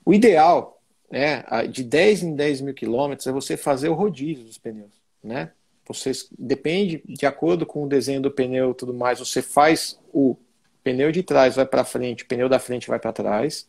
[0.06, 4.58] O ideal, né, de 10 em 10 mil quilômetros, é você fazer o rodízio dos
[4.58, 4.94] pneus,
[5.24, 5.52] né?
[5.88, 10.36] Você depende de acordo com o desenho do pneu e tudo mais, você faz o
[10.84, 13.68] pneu de trás vai para frente, o pneu da frente vai para trás,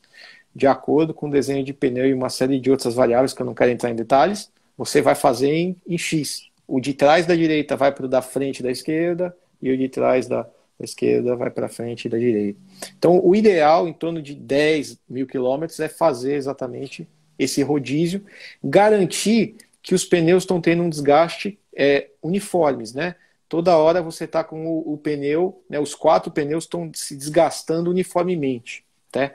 [0.55, 3.46] de acordo com o desenho de pneu e uma série de outras variáveis que eu
[3.46, 6.48] não quero entrar em detalhes, você vai fazer em, em X.
[6.66, 9.88] O de trás da direita vai para o da frente da esquerda e o de
[9.88, 10.48] trás da,
[10.79, 12.59] da esquerda vai para frente e da direita.
[12.97, 18.25] Então, o ideal, em torno de 10 mil quilômetros, é fazer exatamente esse rodízio,
[18.62, 23.14] garantir que os pneus estão tendo um desgaste é, uniformes, né?
[23.49, 27.91] Toda hora você está com o, o, pneu, né, os quatro pneus estão se desgastando
[27.91, 28.85] uniformemente.
[29.11, 29.35] Tá?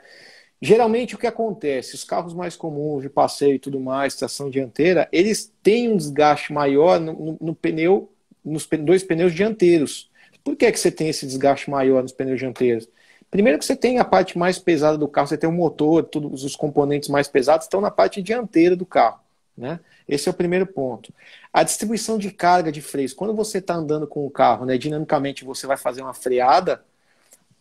[0.62, 5.08] Geralmente o que acontece, os carros mais comuns de passeio e tudo mais, tração dianteira,
[5.10, 8.12] eles têm um desgaste maior no, no, no pneu,
[8.44, 10.08] nos dois pneus dianteiros.
[10.44, 12.86] Por que, é que você tem esse desgaste maior nos pneus dianteiros?
[13.30, 16.44] Primeiro que você tem a parte mais pesada do carro, você tem o motor, todos
[16.44, 19.18] os componentes mais pesados estão na parte dianteira do carro.
[19.56, 19.80] Né?
[20.08, 21.12] Esse é o primeiro ponto.
[21.52, 23.12] A distribuição de carga de freios.
[23.12, 26.84] Quando você está andando com o carro, né, dinamicamente você vai fazer uma freada,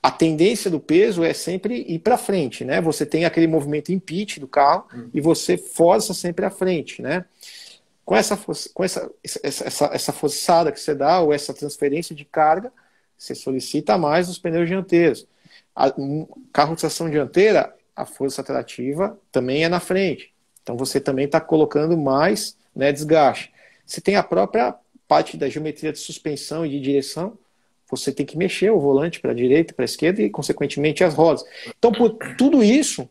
[0.02, 2.66] a tendência do peso é sempre ir para frente.
[2.66, 2.82] Né?
[2.82, 5.10] Você tem aquele movimento em pitch do carro hum.
[5.14, 7.02] e você força sempre à frente.
[7.02, 7.24] Né?
[8.06, 8.38] Com essa,
[8.74, 9.12] com essa,
[9.44, 12.72] essa, essa forçada que você dá, ou essa transferência de carga,
[13.18, 15.28] você solicita mais os pneus dianteiros.
[15.76, 20.34] A, um carro de tração dianteira, a força atrativa também é na frente.
[20.62, 23.52] Então você também está colocando mais né, desgaste.
[23.86, 24.76] Você tem a própria
[25.08, 27.38] parte da geometria de suspensão e de direção,
[27.90, 31.14] você tem que mexer o volante para a direita, para a esquerda e, consequentemente, as
[31.14, 31.44] rodas.
[31.78, 33.08] Então, por tudo isso,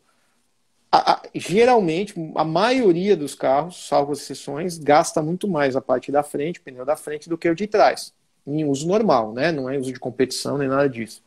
[0.93, 6.13] a, a, geralmente, a maioria dos carros, salvo as exceções, gasta muito mais a parte
[6.13, 8.13] da frente, o pneu da frente, do que o de trás.
[8.47, 9.51] Em uso normal, né?
[9.51, 11.23] Não é uso de competição nem nada disso.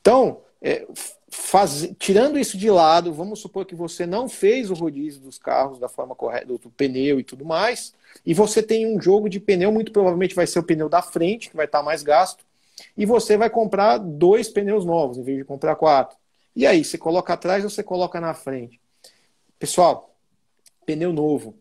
[0.00, 0.84] Então, é,
[1.30, 5.78] faz, tirando isso de lado, vamos supor que você não fez o rodízio dos carros
[5.78, 7.94] da forma correta, do, do pneu e tudo mais,
[8.26, 11.50] e você tem um jogo de pneu, muito provavelmente vai ser o pneu da frente,
[11.50, 12.44] que vai estar mais gasto,
[12.96, 16.16] e você vai comprar dois pneus novos, em vez de comprar quatro.
[16.56, 18.80] E aí, você coloca atrás ou você coloca na frente?
[19.58, 20.14] Pessoal,
[20.86, 21.56] pneu novo.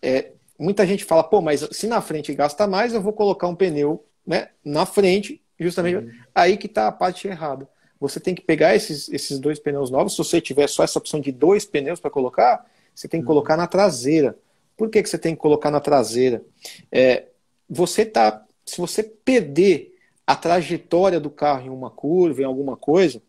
[0.00, 3.54] É, muita gente fala, pô, mas se na frente gasta mais, eu vou colocar um
[3.54, 6.12] pneu né, na frente, justamente uhum.
[6.34, 7.68] aí que está a parte errada.
[8.00, 10.12] Você tem que pegar esses, esses dois pneus novos.
[10.12, 13.34] Se você tiver só essa opção de dois pneus para colocar, você tem que uhum.
[13.34, 14.36] colocar na traseira.
[14.76, 16.42] Por que, que você tem que colocar na traseira?
[16.90, 17.26] É,
[17.68, 23.22] você tá, se você perder a trajetória do carro em uma curva, em alguma coisa,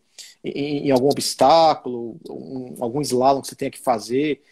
[0.44, 4.42] em, em algum obstáculo, um, algum slalom que você tenha que fazer,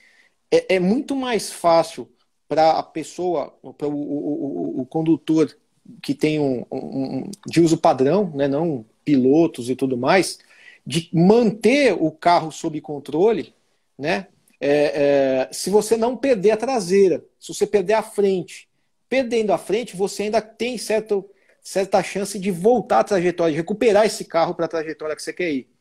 [0.50, 2.08] é, é muito mais fácil
[2.48, 5.56] para a pessoa, para o, o, o, o, condutor
[6.02, 10.38] que tem um, um, de uso padrão, né, não pilotos e tudo mais,
[10.86, 13.54] de manter o carro sob controle,
[13.98, 14.28] né?
[14.60, 18.68] É, é, se você não perder a traseira, se você perder a frente,
[19.08, 21.28] perdendo a frente, você ainda tem certo,
[21.60, 25.32] certa chance de voltar a trajetória, de recuperar esse carro para a trajetória que você
[25.32, 25.71] quer ir.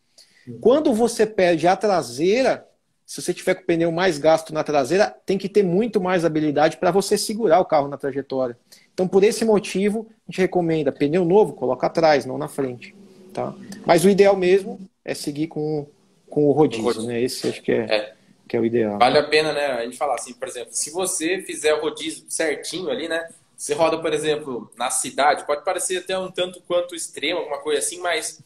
[0.59, 2.67] Quando você perde a traseira,
[3.05, 6.23] se você tiver com o pneu mais gasto na traseira, tem que ter muito mais
[6.23, 8.57] habilidade para você segurar o carro na trajetória.
[8.93, 12.95] Então, por esse motivo, a gente recomenda pneu novo, coloca atrás, não na frente.
[13.33, 13.53] Tá?
[13.85, 15.87] Mas o ideal mesmo é seguir com,
[16.29, 17.07] com o rodízio, rodízio.
[17.07, 17.21] né?
[17.21, 18.13] Esse acho que é, é,
[18.47, 18.97] que é o ideal.
[18.97, 19.65] Vale a pena, né?
[19.67, 23.27] A gente falar assim, por exemplo, se você fizer o rodízio certinho ali, né?
[23.55, 27.79] Você roda, por exemplo, na cidade, pode parecer até um tanto quanto extremo, alguma coisa
[27.79, 28.41] assim, mas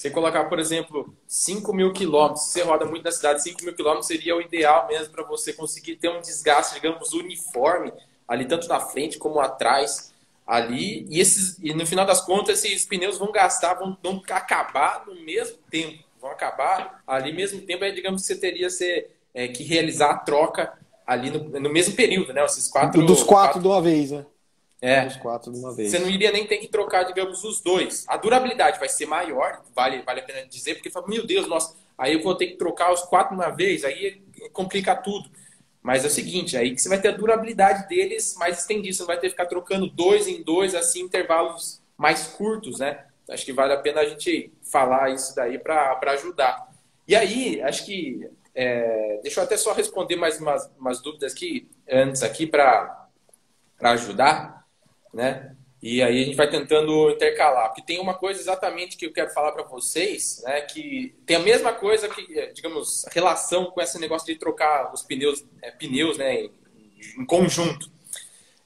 [0.00, 3.74] você colocar, por exemplo, 5 mil quilômetros, se você roda muito na cidade, 5 mil
[3.74, 7.92] quilômetros seria o ideal mesmo para você conseguir ter um desgaste, digamos, uniforme,
[8.26, 10.14] ali tanto na frente como atrás
[10.46, 11.06] ali.
[11.10, 15.14] E esses e no final das contas esses pneus vão gastar vão, vão acabar no
[15.22, 19.62] mesmo tempo vão acabar ali mesmo tempo aí digamos que você teria ser, é, que
[19.62, 20.72] realizar a troca
[21.06, 22.42] ali no, no mesmo período né?
[22.46, 24.24] Esses quatro dos quatro, quatro de uma vez né
[24.82, 27.60] é dos quatro de uma vez você não iria nem ter que trocar digamos os
[27.60, 31.46] dois a durabilidade vai ser maior vale vale a pena dizer porque fala meu Deus
[31.46, 35.30] nossa aí eu vou ter que trocar os quatro de uma vez aí complica tudo
[35.82, 39.00] mas é o seguinte, aí que você vai ter a durabilidade deles mais estendida, você
[39.00, 43.06] não vai ter que ficar trocando dois em dois, assim, intervalos mais curtos, né?
[43.30, 46.68] Acho que vale a pena a gente falar isso daí para ajudar.
[47.06, 48.28] E aí, acho que.
[48.54, 53.08] É, deixa eu até só responder mais umas, umas dúvidas aqui, antes aqui, para
[53.80, 54.59] ajudar,
[55.12, 55.56] né?
[55.82, 57.68] E aí a gente vai tentando intercalar.
[57.68, 60.60] Porque tem uma coisa exatamente que eu quero falar para vocês, né?
[60.62, 65.02] Que tem a mesma coisa que, é, digamos, relação com esse negócio de trocar os
[65.02, 66.48] pneus, é, pneus né,
[67.18, 67.90] em conjunto.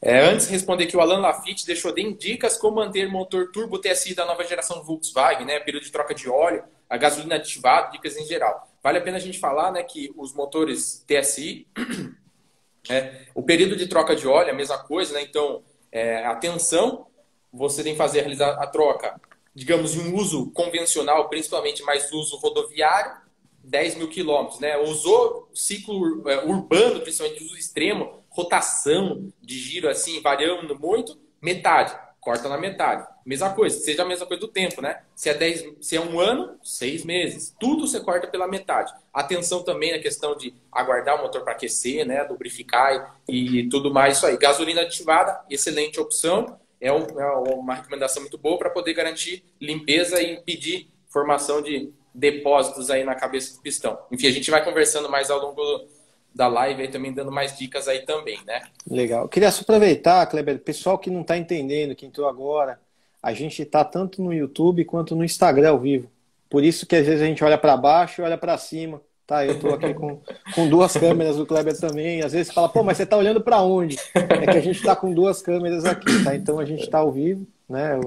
[0.02, 3.78] É, antes de responder que o Alan Lafitte deixou de dicas como manter motor turbo
[3.78, 5.60] TSI da nova geração Volkswagen, né?
[5.60, 8.68] Período de troca de óleo, a gasolina ativada, dicas em geral.
[8.82, 11.66] Vale a pena a gente falar né, que os motores TSI,
[12.90, 15.22] é, o período de troca de óleo é a mesma coisa, né?
[15.22, 15.62] Então,
[15.94, 17.06] é, atenção,
[17.52, 19.18] você tem que fazer realizar a troca,
[19.54, 23.22] digamos, um uso convencional, principalmente mais uso rodoviário,
[23.62, 24.76] 10 mil quilômetros, né?
[24.76, 32.48] Usou ciclo é, urbano, principalmente uso extremo, rotação de giro assim, variando muito, metade, corta
[32.48, 33.06] na metade.
[33.24, 35.00] Mesma coisa, seja a mesma coisa do tempo, né?
[35.14, 37.54] Se é, 10, se é um ano, seis meses.
[37.58, 38.92] Tudo você corta pela metade.
[39.12, 42.22] Atenção também na questão de aguardar o motor para aquecer, né?
[42.24, 44.18] Lubrificar e, e tudo mais.
[44.18, 44.36] Isso aí.
[44.36, 46.58] Gasolina ativada, excelente opção.
[46.80, 51.90] É, um, é uma recomendação muito boa para poder garantir limpeza e impedir formação de
[52.14, 53.98] depósitos aí na cabeça do pistão.
[54.12, 55.88] Enfim, a gente vai conversando mais ao longo
[56.34, 58.62] da live aí também dando mais dicas aí também, né?
[58.88, 59.28] Legal.
[59.28, 62.80] queria só aproveitar, Kleber, pessoal que não está entendendo, que entrou agora,
[63.24, 66.10] a gente está tanto no YouTube quanto no Instagram ao vivo.
[66.50, 69.00] Por isso que às vezes a gente olha para baixo e olha para cima.
[69.26, 70.20] Tá, eu estou aqui com,
[70.54, 72.20] com duas câmeras, o Kleber também.
[72.20, 73.96] Às vezes fala, pô, mas você está olhando para onde?
[74.14, 76.36] É que a gente está com duas câmeras aqui, tá?
[76.36, 77.98] Então a gente está ao vivo, né?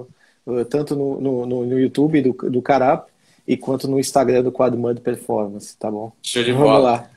[0.70, 3.08] Tanto no, no, no YouTube do, do Carap
[3.48, 6.12] e quanto no Instagram do Quadro Mud Performance, tá bom?
[6.22, 6.92] Show de Vamos bola.
[6.92, 7.10] lá.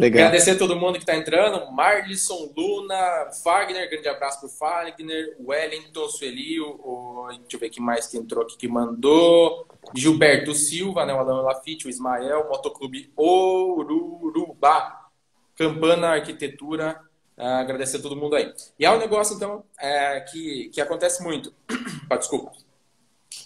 [0.00, 0.28] Legal.
[0.28, 1.70] Agradecer a todo mundo que está entrando.
[1.70, 7.82] Marlisson, Luna, Wagner, grande abraço para o Wagner, Wellington, Sueli, o, deixa eu ver quem
[7.82, 9.66] mais que entrou aqui que mandou.
[9.94, 15.08] Gilberto Silva, né, o Alan Lafitte, o Ismael, Motoclube Oururubá,
[15.56, 17.00] Campana Arquitetura.
[17.36, 18.52] Uh, agradecer a todo mundo aí.
[18.78, 21.52] E é um negócio, então, é, que, que acontece muito.
[22.18, 22.52] Desculpa.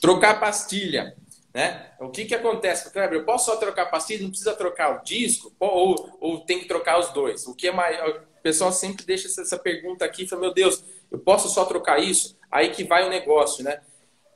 [0.01, 1.17] Trocar pastilha.
[1.55, 1.87] Né?
[2.01, 2.93] O que, que acontece?
[2.93, 5.55] Kleber, eu posso só trocar pastilha, não precisa trocar o disco?
[5.61, 7.47] Ou, ou tem que trocar os dois?
[7.47, 7.97] O que é mais.
[8.09, 12.37] O pessoal sempre deixa essa pergunta aqui, fala, meu Deus, eu posso só trocar isso?
[12.51, 13.81] Aí que vai o negócio, né?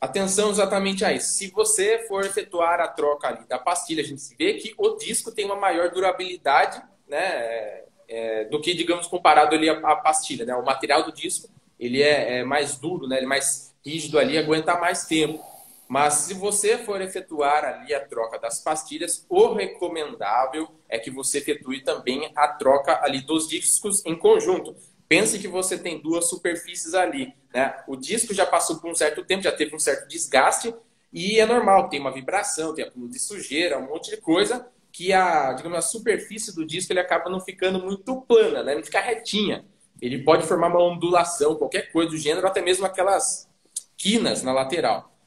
[0.01, 1.31] Atenção exatamente a isso.
[1.31, 5.33] Se você for efetuar a troca ali da pastilha, a gente vê que o disco
[5.33, 7.19] tem uma maior durabilidade, né?
[7.19, 10.55] É, é, do que, digamos, comparado ali à, pastilha, né?
[10.55, 11.49] O material do disco,
[11.81, 13.17] ele é, é mais duro, né?
[13.17, 15.45] Ele é mais rígido ali, aguenta mais tempo.
[15.89, 21.39] Mas se você for efetuar ali a troca das pastilhas, o recomendável é que você
[21.39, 24.77] efetue também a troca ali dos discos em conjunto.
[25.09, 27.33] pense que você tem duas superfícies ali.
[27.55, 27.75] Né?
[27.89, 30.75] O disco já passou por um certo tempo, já teve um certo desgaste,
[31.11, 35.11] e é normal, tem uma vibração, tem acúmulo de sujeira, um monte de coisa, que
[35.15, 38.75] a, digamos, a superfície do disco ele acaba não ficando muito plana, né?
[38.75, 39.65] não fica retinha.
[40.03, 43.49] Ele pode formar uma ondulação, qualquer coisa do gênero, até mesmo aquelas
[43.97, 45.18] quinas na lateral.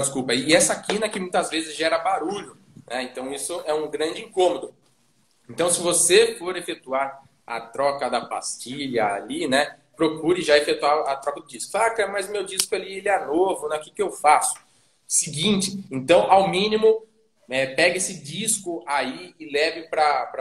[0.00, 0.34] Desculpa.
[0.34, 2.56] E essa quina que muitas vezes gera barulho.
[2.88, 3.02] Né?
[3.04, 4.74] Então isso é um grande incômodo.
[5.48, 9.76] Então se você for efetuar a troca da pastilha ali, né?
[9.96, 11.76] Procure já efetuar a troca do disco.
[11.76, 13.76] Ah, mas meu disco ali ele é novo, né?
[13.76, 14.54] O que, que eu faço?
[15.06, 17.06] Seguinte, então, ao mínimo,
[17.48, 20.32] é, pegue esse disco aí e leve para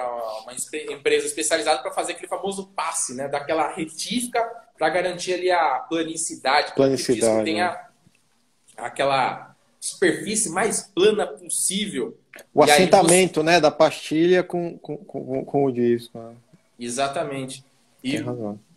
[0.43, 0.53] uma
[0.93, 3.27] empresa especializada para fazer aquele famoso passe, né?
[3.27, 4.41] Daquela retífica
[4.77, 6.73] para garantir ali a planicidade.
[6.73, 7.19] Planicidade.
[7.19, 7.90] Que o disco tenha né?
[8.77, 12.17] Aquela superfície mais plana possível.
[12.53, 13.45] O assentamento você...
[13.45, 16.17] né, da pastilha com, com, com, com o disco.
[16.17, 16.35] Né?
[16.79, 17.65] Exatamente.
[18.03, 18.17] E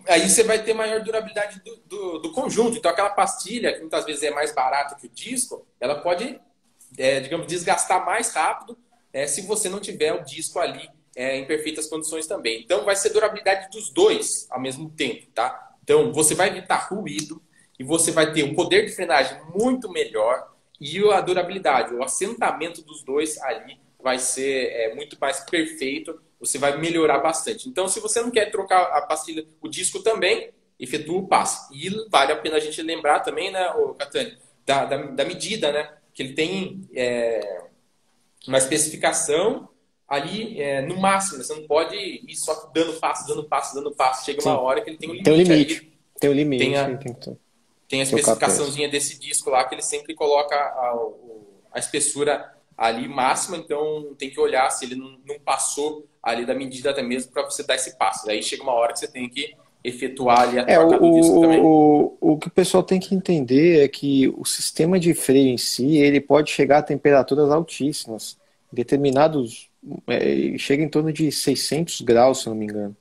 [0.07, 2.77] aí você vai ter maior durabilidade do, do, do, conjunto.
[2.77, 6.39] Então, aquela pastilha, que muitas vezes é mais barata que o disco, ela pode,
[6.99, 8.77] é, digamos, desgastar mais rápido
[9.13, 12.63] é, se você não tiver o disco ali é, em perfeitas condições também.
[12.63, 15.73] Então, vai ser durabilidade dos dois ao mesmo tempo, tá?
[15.83, 17.41] Então, você vai evitar ruído
[17.79, 22.83] e você vai ter um poder de frenagem muito melhor e a durabilidade, o assentamento
[22.83, 27.69] dos dois ali vai ser é, muito mais perfeito você vai melhorar bastante.
[27.69, 31.73] Então, se você não quer trocar a pastilha, o disco também, efetua o passe.
[31.75, 35.73] E vale a pena a gente lembrar também, né, o Catani, da, da, da, medida,
[35.73, 35.91] né?
[36.13, 37.65] Que ele tem é,
[38.47, 39.69] uma especificação
[40.09, 41.39] ali é, no máximo.
[41.39, 41.45] Né?
[41.45, 44.25] Você não pode ir só dando passo, dando passo, dando passo.
[44.25, 44.49] Chega Sim.
[44.49, 45.25] uma hora que ele tem um limite.
[45.25, 45.99] Tem um limite.
[46.21, 46.65] Tem um limite.
[46.65, 47.39] Tem a, tem,
[47.89, 50.97] tem a especificaçãozinha desse disco lá que ele sempre coloca a,
[51.73, 56.55] a espessura ali máxima, então tem que olhar se ele não, não passou ali da
[56.55, 58.29] medida até mesmo para você dar esse passo.
[58.29, 61.21] Aí chega uma hora que você tem que efetuar ali a é, troca o, do
[61.21, 61.61] disco também.
[61.61, 65.59] O, o que o pessoal tem que entender é que o sistema de freio em
[65.59, 68.39] si, ele pode chegar a temperaturas altíssimas.
[68.73, 69.69] Determinados,
[70.09, 72.97] é, chega em torno de 600 graus, se não me engano.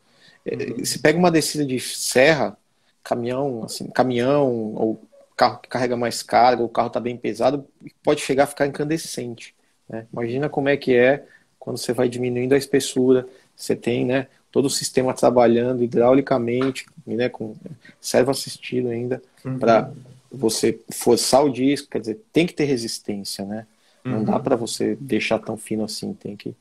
[0.46, 0.86] É, uhum.
[0.86, 2.58] Se pega uma descida de serra,
[3.04, 5.04] caminhão, assim, caminhão ou
[5.36, 7.66] carro que carrega mais carga, o carro está bem pesado,
[8.04, 9.56] pode chegar a ficar incandescente.
[9.90, 10.06] Né?
[10.12, 11.26] Imagina como é que é
[11.60, 17.30] quando você vai diminuindo a espessura, você tem né, todo o sistema trabalhando hidraulicamente, né,
[17.30, 17.56] com
[18.02, 19.58] servo assistido ainda, uhum.
[19.58, 19.90] para
[20.30, 23.66] você forçar o disco, quer dizer, tem que ter resistência, né?
[24.04, 24.24] Não uhum.
[24.26, 26.54] dá para você deixar tão fino assim, tem que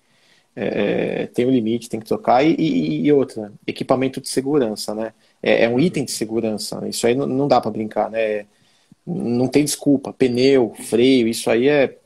[0.54, 5.12] é, tem um limite, tem que trocar e, e, e outra, equipamento de segurança, né?
[5.42, 8.46] É, é, um item de segurança, isso aí não, não dá para brincar, né?
[9.04, 11.98] Não tem desculpa, pneu, freio, isso aí é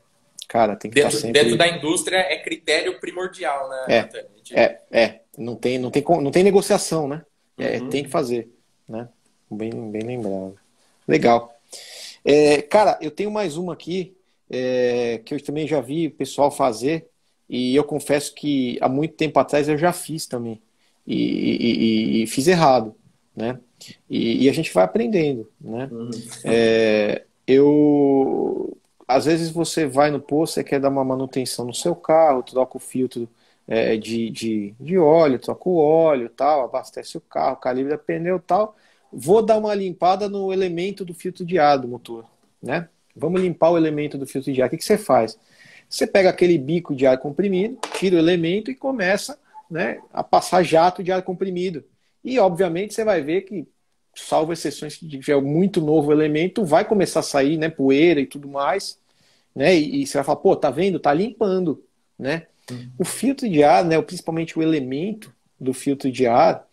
[0.47, 1.41] Cara, tem que dentro, estar sempre...
[1.41, 3.85] dentro da indústria é critério primordial, né?
[3.89, 7.23] É, é, é, não tem, não tem, não tem negociação, né?
[7.57, 7.89] É, uhum.
[7.89, 8.49] tem que fazer,
[8.87, 9.09] né?
[9.51, 10.57] Bem, bem lembrado.
[11.05, 11.53] Legal.
[12.23, 14.15] É, cara, eu tenho mais uma aqui
[14.49, 17.07] é, que eu também já vi o pessoal fazer
[17.49, 20.61] e eu confesso que há muito tempo atrás eu já fiz também
[21.05, 21.73] e, e,
[22.21, 22.95] e, e fiz errado,
[23.37, 23.59] né?
[24.09, 25.87] E, a gente vai aprendendo, né?
[25.91, 26.09] Uhum.
[26.43, 28.75] É, eu
[29.07, 32.75] às vezes você vai no posto, você quer dar uma manutenção no seu carro, troca
[32.75, 33.29] o filtro
[33.67, 38.75] é, de, de, de óleo, troca o óleo, tal, abastece o carro, calibra pneu tal.
[39.13, 42.25] Vou dar uma limpada no elemento do filtro de ar do motor,
[42.61, 42.89] né?
[43.15, 44.67] Vamos limpar o elemento do filtro de ar.
[44.67, 45.37] O que, que você faz?
[45.89, 49.39] Você pega aquele bico de ar comprimido, tira o elemento e começa
[49.71, 51.83] né, a passar jato de ar comprimido.
[52.27, 53.65] E, obviamente, você vai ver que
[54.13, 58.49] salvo exceções que tiver muito novo elemento, vai começar a sair, né, poeira e tudo
[58.49, 58.99] mais,
[59.55, 60.99] né, e, e você vai falar, pô, tá vendo?
[60.99, 61.81] Tá limpando,
[62.19, 62.47] né?
[62.69, 62.91] Uhum.
[62.99, 66.67] O filtro de ar, né, principalmente o elemento do filtro de ar,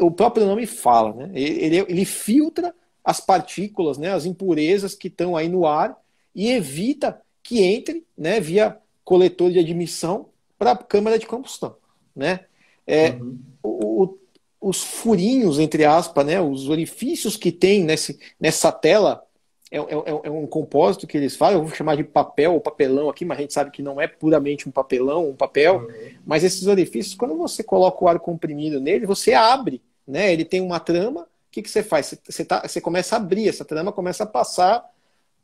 [0.00, 1.30] o próprio nome fala, né?
[1.34, 5.94] Ele, ele filtra as partículas, né, as impurezas que estão aí no ar
[6.34, 11.76] e evita que entre, né, via coletor de admissão para a câmara de combustão,
[12.16, 12.46] né?
[12.86, 13.38] É, uhum.
[13.62, 14.18] o,
[14.62, 19.24] os furinhos, entre aspas, né, os orifícios que tem nesse, nessa tela,
[19.70, 19.80] é, é,
[20.24, 23.38] é, um compósito que eles falam, eu vou chamar de papel ou papelão aqui, mas
[23.38, 26.10] a gente sabe que não é puramente um papelão, um papel, uhum.
[26.24, 30.60] mas esses orifícios, quando você coloca o ar comprimido nele, você abre, né, ele tem
[30.60, 32.06] uma trama, o que, que você faz?
[32.06, 34.88] Você, você, tá, você começa a abrir, essa trama começa a passar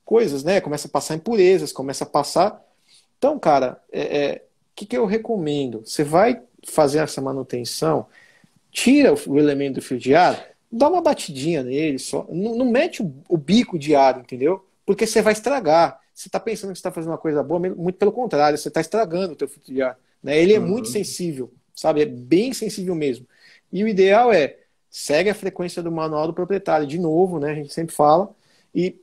[0.05, 2.65] coisas, né, começa a passar impurezas, começa a passar...
[3.19, 4.43] Então, cara, o é, é,
[4.77, 5.81] que, que eu recomendo?
[5.85, 8.07] Você vai fazer essa manutenção
[8.71, 12.27] tira o elemento do fio de ar, dá uma batidinha nele só.
[12.31, 14.65] Não, não mete o, o, bico de ar, entendeu?
[14.85, 16.01] Porque você vai estragar.
[16.15, 19.33] Você está pensando que está fazendo uma coisa boa, muito pelo contrário, você está estragando
[19.33, 19.99] o teu filtro de ar.
[20.23, 20.39] Né?
[20.39, 20.67] Ele é uhum.
[20.67, 22.03] muito sensível, sabe?
[22.03, 23.27] É bem sensível mesmo.
[23.73, 24.57] E o ideal é
[24.91, 27.53] segue a frequência do manual do proprietário, de novo, né?
[27.53, 28.35] A gente sempre fala,
[28.75, 29.01] e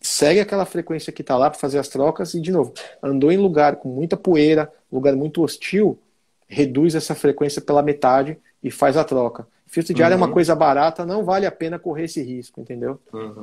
[0.00, 3.36] segue aquela frequência que está lá para fazer as trocas e, de novo, andou em
[3.36, 5.98] lugar com muita poeira, lugar muito hostil,
[6.46, 9.46] reduz essa frequência pela metade e faz a troca.
[9.66, 10.20] Filtro diário uhum.
[10.20, 10.32] é uma uhum.
[10.32, 12.98] coisa barata, não vale a pena correr esse risco, entendeu?
[13.12, 13.42] Uhum.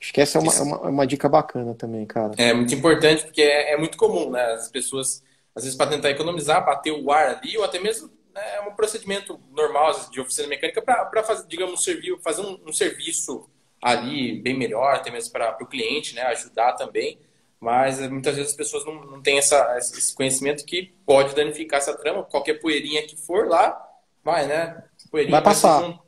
[0.00, 2.32] Acho que essa é uma, é uma, é uma, dica bacana também, cara.
[2.38, 4.42] É muito importante, porque é, é muito comum, né?
[4.52, 5.22] As pessoas,
[5.54, 8.74] às vezes, para tentar economizar, bater o ar ali, ou até mesmo né, é um
[8.74, 13.48] procedimento normal de oficina mecânica para fazer, digamos, servir, fazer um, um serviço
[13.82, 16.22] ali bem melhor, até mesmo para o cliente, né?
[16.22, 17.18] Ajudar também.
[17.60, 21.78] Mas eh, muitas vezes as pessoas não, não têm essa, esse conhecimento que pode danificar
[21.78, 22.24] essa trama.
[22.24, 23.82] Qualquer poeirinha que for lá,
[24.24, 24.82] vai, né?
[25.10, 25.80] Poeirinha vai passar.
[25.80, 25.98] Vai,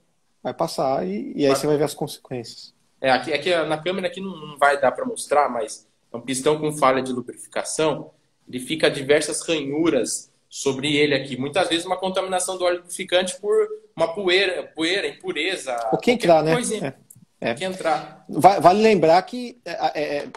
[0.42, 1.56] vai passar e, e aí vai.
[1.56, 2.74] você vai ver as consequências.
[3.00, 6.20] É, aqui, aqui na câmera aqui não, não vai dar para mostrar, mas é um
[6.20, 8.10] pistão com falha de lubrificação.
[8.48, 11.36] Ele fica diversas ranhuras sobre ele aqui.
[11.36, 13.54] Muitas vezes uma contaminação do óleo lubrificante por
[13.94, 15.76] uma poeira, poeira impureza.
[15.92, 16.54] O que entrar, né?
[17.40, 17.50] É.
[17.50, 17.54] É.
[17.54, 18.24] Que entrar.
[18.28, 20.28] Vale lembrar que é, é, é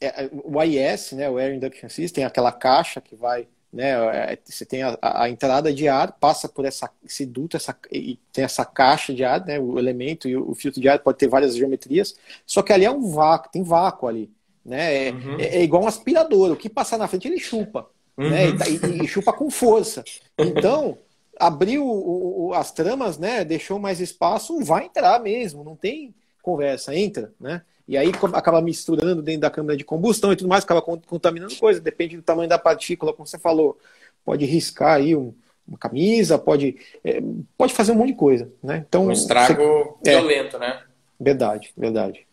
[0.00, 3.90] é, o AIS, né, o Air Induction System, aquela caixa que vai, né,
[4.32, 8.18] é, você tem a, a, entrada de ar, passa por essa, esse duto, essa, e
[8.32, 11.18] tem essa caixa de ar, né, o elemento e o, o filtro de ar pode
[11.18, 14.30] ter várias geometrias, só que ali é um vácuo, tem vácuo ali,
[14.64, 15.38] né, é, uhum.
[15.38, 18.28] é, é igual um aspirador, o que passar na frente ele chupa, uhum.
[18.28, 20.02] né, e, tá, e, e, chupa com força.
[20.36, 20.98] Então,
[21.38, 26.12] abriu o, o, as tramas, né, deixou mais espaço, vai entrar mesmo, não tem
[26.42, 27.62] conversa, entra, né?
[27.90, 31.80] E aí acaba misturando dentro da câmara de combustão e tudo mais, acaba contaminando coisa,
[31.80, 33.76] depende do tamanho da partícula, como você falou.
[34.24, 35.34] Pode riscar aí um,
[35.66, 37.20] uma camisa, pode, é,
[37.58, 38.48] pode fazer um monte de coisa.
[38.62, 38.84] Né?
[38.88, 40.20] Então, um estrago você, é.
[40.20, 40.82] violento, é, né?
[41.18, 42.28] Verdade, verdade.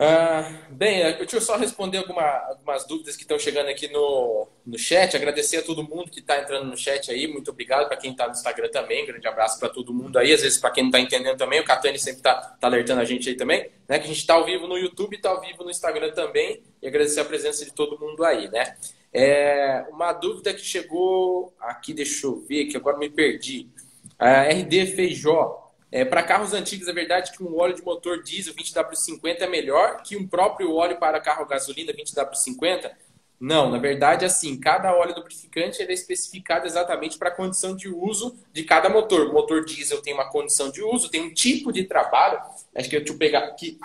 [0.00, 4.78] Ah, bem, deixa eu só responder alguma, algumas dúvidas que estão chegando aqui no, no
[4.78, 5.16] chat.
[5.16, 7.26] Agradecer a todo mundo que está entrando no chat aí.
[7.26, 9.04] Muito obrigado para quem está no Instagram também.
[9.04, 10.32] Grande abraço para todo mundo aí.
[10.32, 13.04] Às vezes, para quem não está entendendo também, o Catani sempre está tá alertando a
[13.04, 13.72] gente aí também.
[13.88, 13.98] Né?
[13.98, 16.62] Que a gente está ao vivo no YouTube, está ao vivo no Instagram também.
[16.80, 18.76] E agradecer a presença de todo mundo aí, né?
[19.12, 23.68] É, uma dúvida que chegou aqui, deixa eu ver, que agora me perdi.
[24.16, 25.67] A RD Feijó.
[25.90, 30.02] É, para carros antigos, é verdade que um óleo de motor diesel 20W50 é melhor
[30.02, 32.90] que um próprio óleo para carro gasolina 20W50?
[33.40, 38.36] Não, na verdade, assim, cada óleo lubrificante é especificado exatamente para a condição de uso
[38.52, 39.28] de cada motor.
[39.28, 42.40] O motor diesel tem uma condição de uso, tem um tipo de trabalho.
[42.74, 43.78] Acho que eu, eu pegar aqui.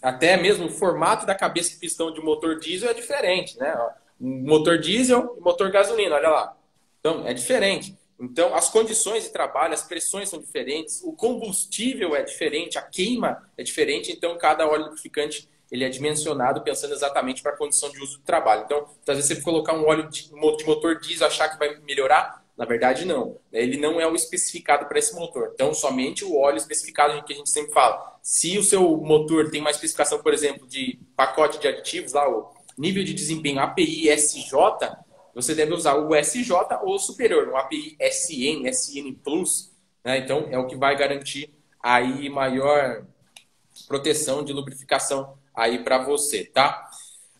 [0.00, 3.76] Até mesmo o formato da cabeça de pistão de motor diesel é diferente, né?
[4.18, 6.56] motor diesel e motor gasolina, olha lá.
[7.00, 7.96] Então, é diferente.
[8.22, 13.50] Então, as condições de trabalho, as pressões são diferentes, o combustível é diferente, a queima
[13.58, 17.98] é diferente, então cada óleo lubrificante ele é dimensionado pensando exatamente para a condição de
[17.98, 18.62] uso do trabalho.
[18.64, 22.64] Então, às vezes você colocar um óleo de motor diesel achar que vai melhorar, na
[22.64, 23.38] verdade não.
[23.50, 25.50] Ele não é o especificado para esse motor.
[25.54, 28.18] Então, somente o óleo especificado que a gente sempre fala.
[28.22, 32.52] Se o seu motor tem uma especificação, por exemplo, de pacote de aditivos, lá o
[32.78, 34.52] nível de desempenho API SJ,
[35.34, 36.52] você deve usar o SJ
[36.82, 39.72] ou superior, um API SN, SN Plus.
[40.04, 40.18] Né?
[40.18, 41.52] Então, é o que vai garantir
[41.82, 43.04] aí maior
[43.88, 46.88] proteção de lubrificação aí para você, tá?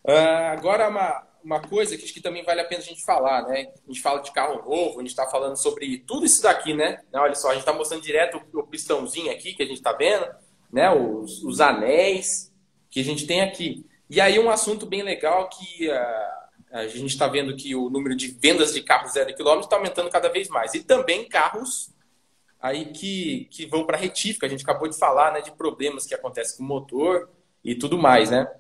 [0.05, 3.47] Uh, agora, uma, uma coisa que acho que também vale a pena a gente falar,
[3.47, 3.73] né?
[3.87, 7.03] A gente fala de carro novo, a gente está falando sobre tudo isso daqui, né?
[7.13, 10.27] Olha só, a gente está mostrando direto o pistãozinho aqui que a gente está vendo,
[10.73, 10.91] né?
[10.91, 12.53] Os, os anéis
[12.91, 13.87] que a gente tem aqui.
[14.11, 15.89] E aí um assunto bem legal que...
[15.89, 16.42] Uh,
[16.73, 20.09] a gente está vendo que o número de vendas de carros zero quilômetro está aumentando
[20.11, 20.73] cada vez mais.
[20.73, 21.91] E também carros
[22.59, 24.47] aí que, que vão para retífica.
[24.47, 27.29] A gente acabou de falar né, de problemas que acontecem com o motor
[27.63, 28.51] e tudo mais, né?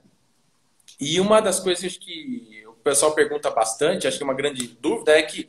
[1.01, 5.13] E uma das coisas que o pessoal pergunta bastante, acho que é uma grande dúvida,
[5.13, 5.49] é que,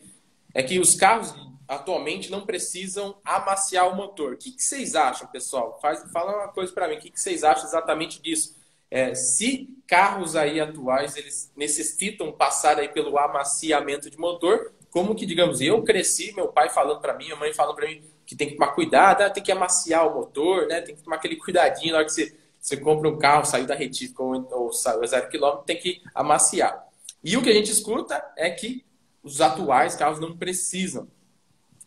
[0.54, 1.34] é que os carros
[1.68, 4.34] atualmente não precisam amaciar o motor.
[4.34, 5.80] O que, que vocês acham, pessoal?
[5.82, 6.96] Faz, fala uma coisa para mim.
[6.96, 8.56] O que, que vocês acham exatamente disso?
[8.94, 15.26] É, se carros aí atuais eles necessitam passar aí pelo amaciamento de motor, como que,
[15.26, 18.50] digamos, eu cresci, meu pai falando para mim, minha mãe falando para mim que tem
[18.50, 20.80] que tomar cuidado, ah, tem que amaciar o motor, né?
[20.80, 23.74] Tem que tomar aquele cuidadinho na hora que você, você compra um carro, saiu da
[23.74, 26.88] retífica ou, ou saiu zero quilômetro, tem que amaciar.
[27.24, 28.86] E o que a gente escuta é que
[29.24, 31.08] os atuais carros não precisam.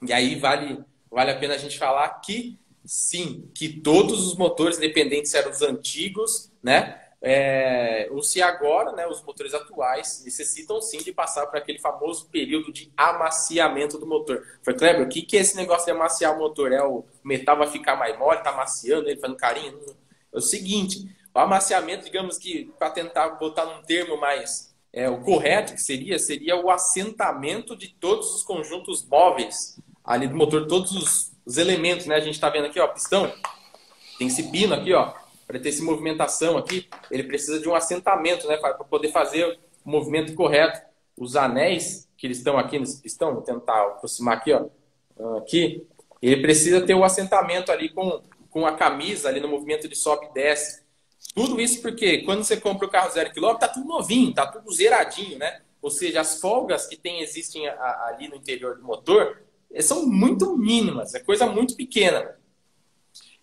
[0.05, 4.79] E aí vale, vale a pena a gente falar que sim, que todos os motores,
[4.79, 7.01] independentes se eram os antigos, né?
[7.23, 12.29] É, ou se agora, né, os motores atuais necessitam sim de passar por aquele famoso
[12.29, 14.45] período de amaciamento do motor.
[14.63, 16.73] Foi Kleber, o que, que é esse negócio de amaciar o motor?
[16.73, 19.81] É o metal vai ficar mais mole, tá amaciando ele, fazendo carinho?
[20.33, 25.21] É o seguinte, o amaciamento, digamos que para tentar botar num termo mais é, o
[25.21, 30.93] correto que seria, seria o assentamento de todos os conjuntos móveis ali do motor, todos
[30.93, 32.17] os os elementos, né?
[32.17, 33.33] A gente está vendo aqui, ó, pistão,
[34.19, 35.15] tem esse pino aqui, ó,
[35.47, 39.91] para ter essa movimentação aqui, ele precisa de um assentamento, né, para poder fazer o
[39.91, 40.81] movimento correto.
[41.17, 44.67] Os anéis que eles estão aqui pistão, vou tentar aproximar aqui, ó,
[45.39, 45.87] aqui,
[46.21, 50.27] ele precisa ter o assentamento ali com, com a camisa ali no movimento de sobe
[50.27, 50.85] e desce.
[51.35, 54.73] Tudo isso porque quando você compra o carro zero quilômetro, tá tudo novinho, tá tudo
[54.73, 55.61] zeradinho, né?
[55.83, 60.57] Ou seja, as folgas que tem, existem ali no interior do motor eh, são muito
[60.57, 62.37] mínimas, é coisa muito pequena.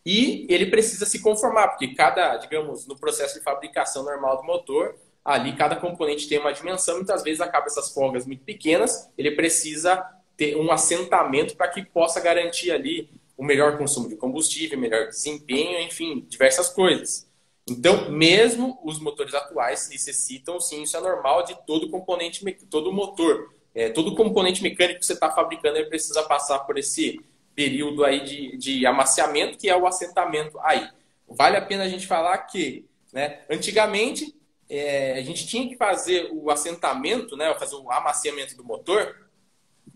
[0.06, 4.96] E ele precisa se conformar, porque cada, digamos, no processo de fabricação normal do motor,
[5.24, 10.06] ali cada componente tem uma dimensão, muitas vezes acaba essas folgas muito pequenas, ele precisa
[10.36, 15.80] ter um assentamento para que possa garantir ali o melhor consumo de combustível, melhor desempenho,
[15.80, 17.28] enfim, diversas coisas.
[17.68, 23.54] Então, mesmo os motores atuais necessitam, sim, isso é normal de todo componente, todo motor,
[23.74, 27.22] é, todo componente mecânico que você está fabricando, ele precisa passar por esse
[27.56, 30.88] período aí de, de amaciamento, que é o assentamento aí.
[31.28, 34.36] Vale a pena a gente falar que, né, antigamente,
[34.70, 39.28] é, a gente tinha que fazer o assentamento, né, fazer o amaciamento do motor,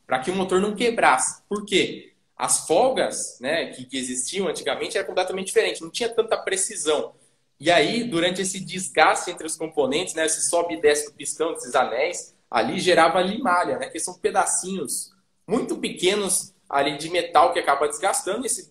[0.05, 1.41] para que o motor não quebrasse.
[1.49, 2.13] Por quê?
[2.35, 7.13] As folgas né, que, que existiam antigamente eram completamente diferentes, não tinha tanta precisão.
[7.59, 11.53] E aí, durante esse desgaste entre os componentes, né, esse sobe e desce do pistão,
[11.53, 15.11] desses anéis, ali gerava limalha, né, que são pedacinhos
[15.47, 18.45] muito pequenos ali de metal que acaba desgastando.
[18.45, 18.69] Esse,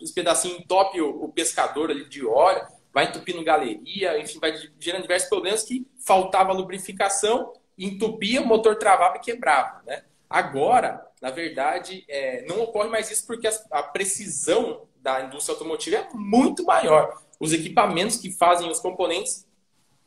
[0.00, 5.02] esse pedacinho entope o, o pescador ali de óleo, vai entupindo galeria, enfim, vai gerando
[5.02, 10.04] diversos problemas que faltava lubrificação, entupia, o motor travava e quebrava, né?
[10.28, 15.96] Agora, na verdade, é, não ocorre mais isso porque a, a precisão da indústria automotiva
[15.96, 19.46] é muito maior os equipamentos que fazem os componentes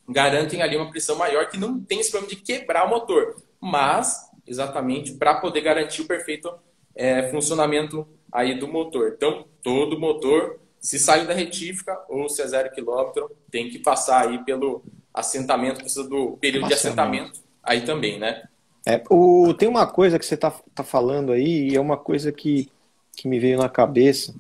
[0.08, 4.30] garantem ali uma pressão maior que não tem esse problema de quebrar o motor, mas
[4.46, 6.52] exatamente para poder garantir o perfeito
[6.96, 9.14] é, funcionamento aí do motor.
[9.16, 14.28] Então, todo motor, se sai da retífica ou se é zero quilômetro, tem que passar
[14.28, 14.84] aí pelo
[15.14, 18.44] assentamento, precisa do período de assentamento aí também, né?
[18.86, 22.32] É, o, tem uma coisa que você está tá falando aí, e é uma coisa
[22.32, 22.70] que,
[23.16, 24.34] que me veio na cabeça,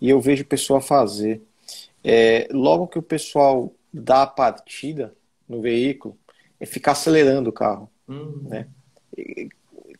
[0.00, 1.42] e eu vejo o pessoal fazer
[2.02, 5.14] é, logo que o pessoal dá a partida
[5.48, 6.16] no veículo,
[6.58, 7.90] é ficar acelerando o carro.
[8.08, 8.48] Uhum.
[8.48, 8.66] Né?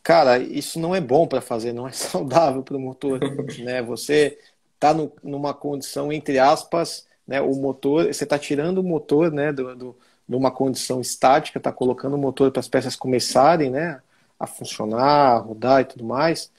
[0.03, 3.21] Cara, isso não é bom para fazer, não é saudável para o motor.
[3.61, 3.83] né?
[3.83, 4.39] Você
[4.75, 4.93] está
[5.23, 9.99] numa condição, entre aspas, né, o motor, você está tirando o motor né, do, do,
[10.29, 14.01] numa condição estática, está colocando o motor para as peças começarem né,
[14.39, 16.51] a funcionar, a rodar e tudo mais.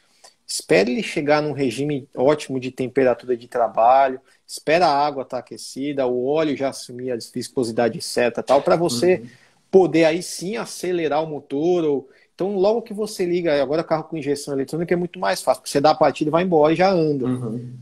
[0.48, 5.39] Espere ele chegar num regime ótimo de temperatura de trabalho, espera a água estar tá
[5.39, 9.30] aquecida, o óleo já assumir a viscosidade certa, tal, para você uhum.
[9.72, 11.84] poder aí sim acelerar o motor.
[11.84, 12.10] Ou...
[12.36, 15.72] Então, logo que você liga, agora carro com injeção eletrônica é muito mais fácil, porque
[15.72, 17.26] você dá a partida, vai embora e já anda.
[17.26, 17.74] Uhum.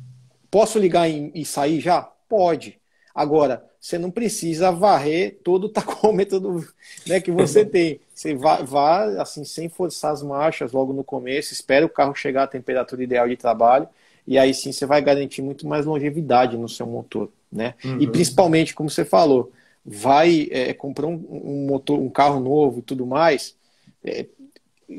[0.50, 2.02] Posso ligar e sair já?
[2.28, 2.78] Pode.
[3.14, 6.68] Agora, você não precisa varrer todo o tacômetro do,
[7.08, 8.00] né, que você tem.
[8.14, 12.44] Você vá, vá, assim, sem forçar as marchas logo no começo, espera o carro chegar
[12.44, 13.88] à temperatura ideal de trabalho,
[14.28, 17.30] e aí sim você vai garantir muito mais longevidade no seu motor.
[17.52, 17.74] Né?
[17.84, 18.00] Uhum.
[18.00, 19.52] E principalmente, como você falou,
[19.84, 23.56] vai é, comprar um, um, motor, um carro novo e tudo mais,
[24.04, 24.28] é,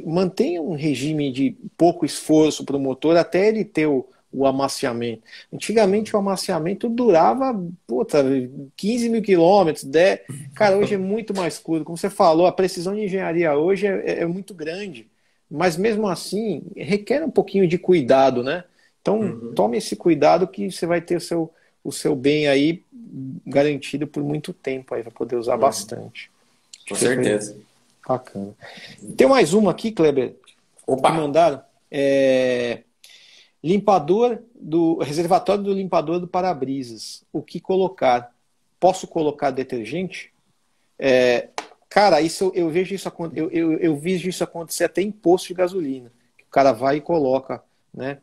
[0.06, 5.22] mantenha um regime de pouco esforço para o motor até ele ter o, o amaciamento.
[5.52, 8.24] Antigamente o amaciamento durava puta,
[8.76, 10.20] 15 mil quilômetros, 10...
[10.54, 11.84] cara, hoje é muito mais curto.
[11.84, 15.08] Como você falou, a precisão de engenharia hoje é, é, muito grande,
[15.50, 18.64] mas mesmo assim requer um pouquinho de cuidado, né?
[19.02, 19.52] Então uhum.
[19.54, 21.52] tome esse cuidado que você vai ter o seu,
[21.84, 22.82] o seu bem aí
[23.46, 25.60] garantido por muito tempo aí, vai poder usar uhum.
[25.60, 26.30] bastante.
[26.88, 27.56] Com certeza.
[28.06, 28.54] Bacana.
[29.16, 30.36] Tem mais uma aqui, Kleber,
[30.86, 31.10] Opa.
[31.10, 31.62] que mandaram.
[31.90, 32.82] É
[33.62, 37.24] Limpador do reservatório do limpador do para-brisas.
[37.32, 38.34] O que colocar?
[38.80, 40.32] Posso colocar detergente?
[40.98, 41.48] É,
[41.88, 45.54] cara, isso eu vejo isso eu, eu, eu vejo isso acontecer até em posto de
[45.54, 46.12] gasolina.
[46.36, 47.62] Que o cara vai e coloca,
[47.94, 48.18] né?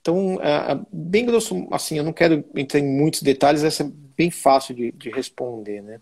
[0.00, 4.30] Então, é, bem grosso, assim, eu não quero entrar em muitos detalhes, essa é bem
[4.30, 6.00] fácil de, de responder, né?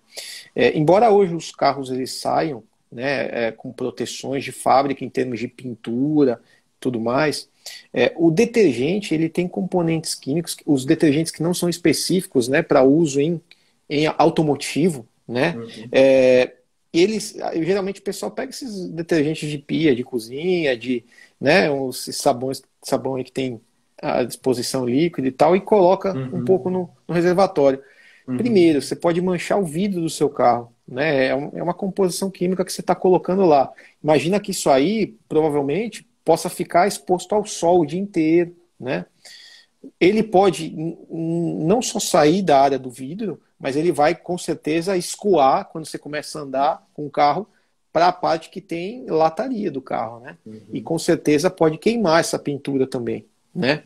[0.54, 2.62] É, embora hoje os carros eles saiam,
[2.92, 6.40] né, é, com proteções de fábrica em termos de pintura,
[6.78, 7.48] tudo mais,
[7.92, 12.82] é, o detergente ele tem componentes químicos, os detergentes que não são específicos né, para
[12.82, 13.40] uso em,
[13.88, 15.54] em automotivo, né?
[15.56, 15.88] Uhum.
[15.92, 16.52] É,
[16.92, 21.04] eles geralmente o pessoal pega esses detergentes de pia, de cozinha, de
[21.40, 23.60] né, os sabões, sabão aí que tem
[24.00, 26.40] à disposição líquida e tal, e coloca uhum.
[26.40, 27.80] um pouco no, no reservatório.
[28.26, 28.36] Uhum.
[28.36, 30.71] Primeiro, você pode manchar o vidro do seu carro.
[30.86, 31.26] Né?
[31.28, 33.72] É, um, é uma composição química que você está colocando lá.
[34.02, 39.06] Imagina que isso aí, provavelmente, possa ficar exposto ao sol o dia inteiro, né?
[40.00, 40.72] ele pode
[41.10, 45.98] não só sair da área do vidro, mas ele vai com certeza escoar quando você
[45.98, 47.46] começa a andar com o carro
[47.92, 50.38] para a parte que tem lataria do carro, né?
[50.46, 50.60] Uhum.
[50.72, 53.84] E com certeza pode queimar essa pintura também, né?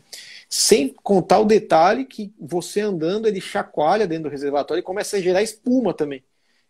[0.49, 5.21] Sem contar o detalhe que você andando ele chacoalha dentro do reservatório e começa a
[5.21, 6.23] gerar espuma também.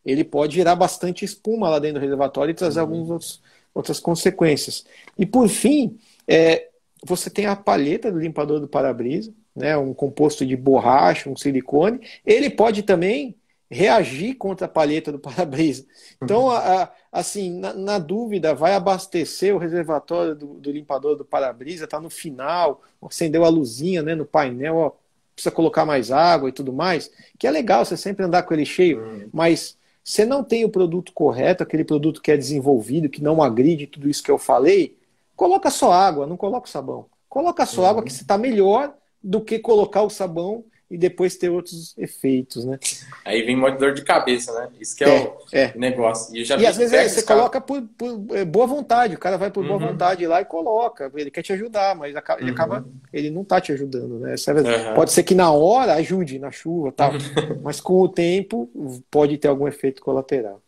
[0.07, 2.85] Ele pode gerar bastante espuma lá dentro do reservatório e trazer uhum.
[2.85, 3.41] algumas outros,
[3.75, 4.85] outras consequências.
[5.17, 6.69] E por fim, é,
[7.05, 11.99] você tem a palheta do limpador do para-brisa, né, um composto de borracha, um silicone.
[12.25, 13.35] Ele pode também
[13.69, 15.85] reagir contra a palheta do para-brisa.
[16.23, 16.51] Então, uhum.
[16.51, 21.83] a, a, assim, na, na, dúvida, vai abastecer o reservatório do, do limpador do para-brisa,
[21.83, 24.91] está no final, acendeu a luzinha né, no painel, ó,
[25.35, 28.65] precisa colocar mais água e tudo mais, que é legal você sempre andar com ele
[28.65, 29.29] cheio, uhum.
[29.33, 29.77] mas
[30.07, 34.07] você não tem o produto correto, aquele produto que é desenvolvido, que não agride tudo
[34.07, 34.97] isso que eu falei,
[35.35, 37.07] coloca só água, não coloca o sabão.
[37.27, 37.87] Coloca só uhum.
[37.87, 42.79] água que está melhor do que colocar o sabão e depois ter outros efeitos, né?
[43.25, 44.69] Aí vem uma dor de cabeça, né?
[44.79, 45.73] Isso que é, é o é.
[45.75, 46.33] negócio.
[46.33, 49.51] E, e às vezes é, você coloca por, por, é, boa vontade, o cara vai
[49.51, 49.89] por boa uhum.
[49.89, 52.55] vontade lá e coloca, ele quer te ajudar, mas acaba, ele uhum.
[52.55, 54.35] acaba, ele não tá te ajudando, né?
[54.35, 54.93] Uhum.
[54.95, 57.11] Pode ser que na hora ajude, na chuva tal,
[57.61, 58.69] mas com o tempo
[59.11, 60.61] pode ter algum efeito colateral.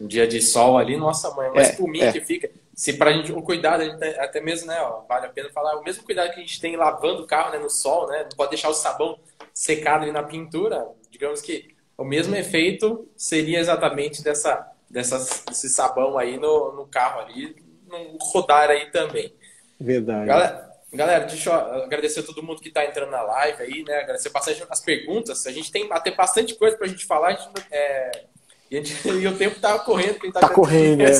[0.00, 3.10] Um dia de sol ali, nossa mãe, mas é, por mim que fica se para
[3.10, 3.82] a gente o cuidado
[4.18, 6.76] até mesmo né ó, vale a pena falar o mesmo cuidado que a gente tem
[6.76, 9.18] lavando o carro né, no sol né não pode deixar o sabão
[9.56, 16.18] secado ali na pintura, digamos que o mesmo efeito seria exatamente dessa, dessa, desse sabão
[16.18, 17.56] aí no, no carro ali,
[17.88, 19.32] no rodar aí também.
[19.80, 20.26] Verdade.
[20.26, 21.54] Galera, galera, deixa eu
[21.84, 24.00] agradecer a todo mundo que está entrando na live aí, né?
[24.00, 25.46] Agradecer bastante as perguntas.
[25.46, 27.28] A gente tem até bastante coisa para a gente falar.
[27.28, 28.24] A gente, é,
[28.70, 30.18] e, gente, e, o tempo está correndo.
[30.18, 31.12] Quem tá, tá correndo, é.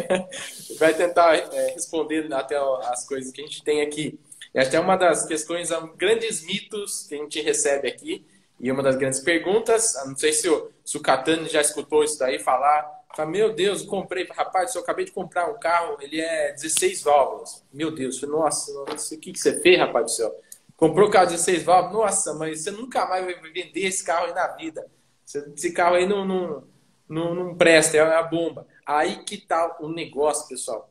[0.80, 4.18] Vai tentar é, responder até as coisas que a gente tem aqui.
[4.54, 8.26] E até uma das questões, grandes mitos que a gente recebe aqui,
[8.60, 12.18] e uma das grandes perguntas, não sei se o, se o Catani já escutou isso
[12.18, 16.52] daí falar, fala, meu Deus, comprei, rapaz, eu acabei de comprar um carro, ele é
[16.52, 17.64] 16 válvulas.
[17.72, 20.40] Meu Deus, nossa, nossa o que, que você fez, rapaz do céu?
[20.76, 24.34] Comprou o carro 16 válvulas, nossa, mas você nunca mais vai vender esse carro aí
[24.34, 24.86] na vida.
[25.24, 26.64] Esse carro aí não, não,
[27.08, 28.66] não, não presta, é a bomba.
[28.84, 30.90] Aí que tá o negócio, pessoal.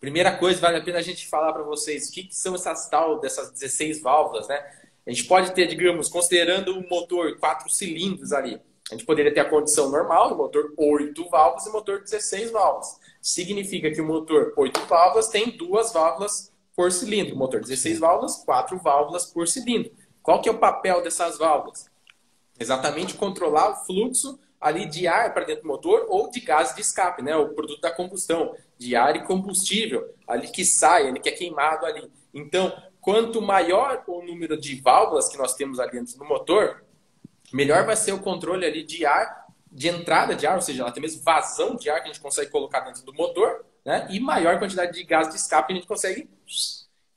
[0.00, 2.88] Primeira coisa, vale a pena a gente falar para vocês o que, que, são essas
[2.88, 4.64] tal dessas 16 válvulas, né?
[5.06, 9.40] A gente pode ter, digamos, considerando o motor quatro cilindros ali, a gente poderia ter
[9.40, 13.00] a condição normal, o motor 8 válvulas e motor 16 válvulas.
[13.20, 18.36] Significa que o motor 8 válvulas tem duas válvulas por cilindro, o motor 16 válvulas,
[18.44, 19.90] quatro válvulas por cilindro.
[20.22, 21.90] Qual que é o papel dessas válvulas?
[22.60, 26.80] Exatamente controlar o fluxo ali de ar para dentro do motor ou de gás de
[26.80, 27.34] escape, né?
[27.36, 31.86] O produto da combustão, de ar e combustível, ali que sai, ali que é queimado
[31.86, 32.10] ali.
[32.32, 36.84] Então, quanto maior o número de válvulas que nós temos ali dentro do motor,
[37.52, 41.00] melhor vai ser o controle ali de ar, de entrada de ar, ou seja, até
[41.00, 44.06] mesmo vazão de ar que a gente consegue colocar dentro do motor, né?
[44.10, 46.28] E maior quantidade de gás de escape a gente consegue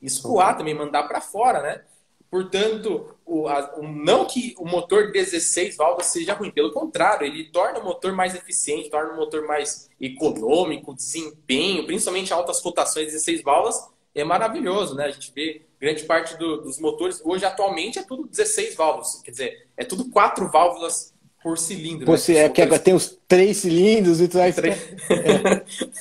[0.02, 1.82] escoar também, mandar para fora, né?
[2.30, 7.52] Portanto, o, a, o, não que o motor 16 válvulas seja ruim, pelo contrário, ele
[7.52, 13.44] torna o motor mais eficiente, torna o motor mais econômico, desempenho, principalmente altas rotações 16
[13.44, 15.06] válvulas, é maravilhoso, né?
[15.06, 19.32] A gente vê grande parte do, dos motores, hoje atualmente é tudo 16 válvulas, quer
[19.32, 21.14] dizer, é tudo quatro válvulas
[21.44, 22.06] por cilindro.
[22.06, 22.36] Por, né?
[22.36, 24.56] É, porque agora tem os três cilindros e traz.
[24.56, 24.78] Três...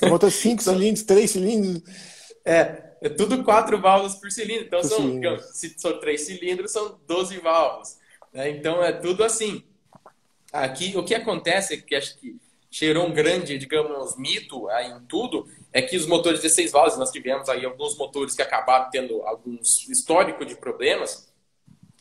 [0.01, 0.09] É.
[0.09, 1.81] Motor cinco cilindros, três cilindros.
[2.43, 4.65] É, é tudo quatro válvulas por cilindro.
[4.65, 7.99] Então, são, digamos, se são três cilindros, são 12 válvulas.
[8.33, 8.49] Né?
[8.49, 9.63] Então, é tudo assim.
[10.51, 12.35] Aqui, o que acontece, que acho que
[12.69, 16.99] gerou um grande, digamos, mito aí em tudo, é que os motores de 16 válvulas,
[16.99, 21.31] nós tivemos aí alguns motores que acabaram tendo alguns histórico de problemas,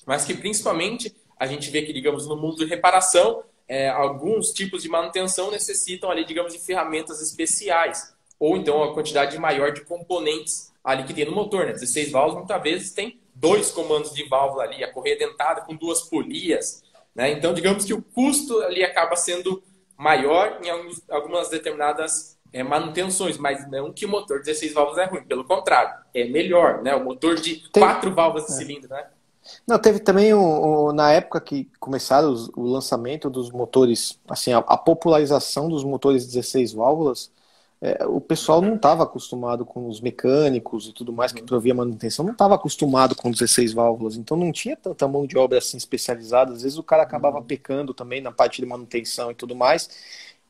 [0.06, 4.82] mas que principalmente a gente vê que, digamos, no mundo de reparação, é, alguns tipos
[4.82, 10.72] de manutenção necessitam ali, digamos, de ferramentas especiais, ou então a quantidade maior de componentes
[10.88, 11.72] ali que tem no motor, né?
[11.72, 16.00] 16 válvulas muitas vezes tem dois comandos de válvula ali, a correia dentada com duas
[16.02, 16.82] polias,
[17.14, 17.30] né?
[17.30, 19.62] Então, digamos que o custo ali acaba sendo
[19.98, 20.70] maior em
[21.10, 25.44] algumas determinadas é, manutenções, mas não que o motor de 16 válvulas é ruim, pelo
[25.44, 26.94] contrário, é melhor, né?
[26.94, 28.56] O motor de quatro válvulas de é.
[28.56, 29.06] cilindro, né?
[29.66, 34.52] Não, teve também o, o, na época que começaram os, o lançamento dos motores, assim,
[34.52, 37.30] a, a popularização dos motores 16 válvulas,
[37.80, 42.24] é, o pessoal não estava acostumado com os mecânicos e tudo mais que provia manutenção,
[42.24, 46.52] não estava acostumado com 16 válvulas, então não tinha tanta mão de obra assim especializada.
[46.52, 49.88] Às vezes o cara acabava pecando também na parte de manutenção e tudo mais,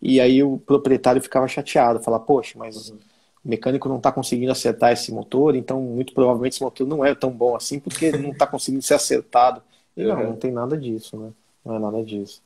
[0.01, 2.99] e aí o proprietário ficava chateado, falava, poxa, mas o
[3.45, 7.31] mecânico não está conseguindo acertar esse motor, então muito provavelmente esse motor não é tão
[7.31, 9.63] bom assim porque não está conseguindo ser acertado.
[9.95, 11.31] E não, não tem nada disso, né?
[11.65, 12.41] Não é nada disso.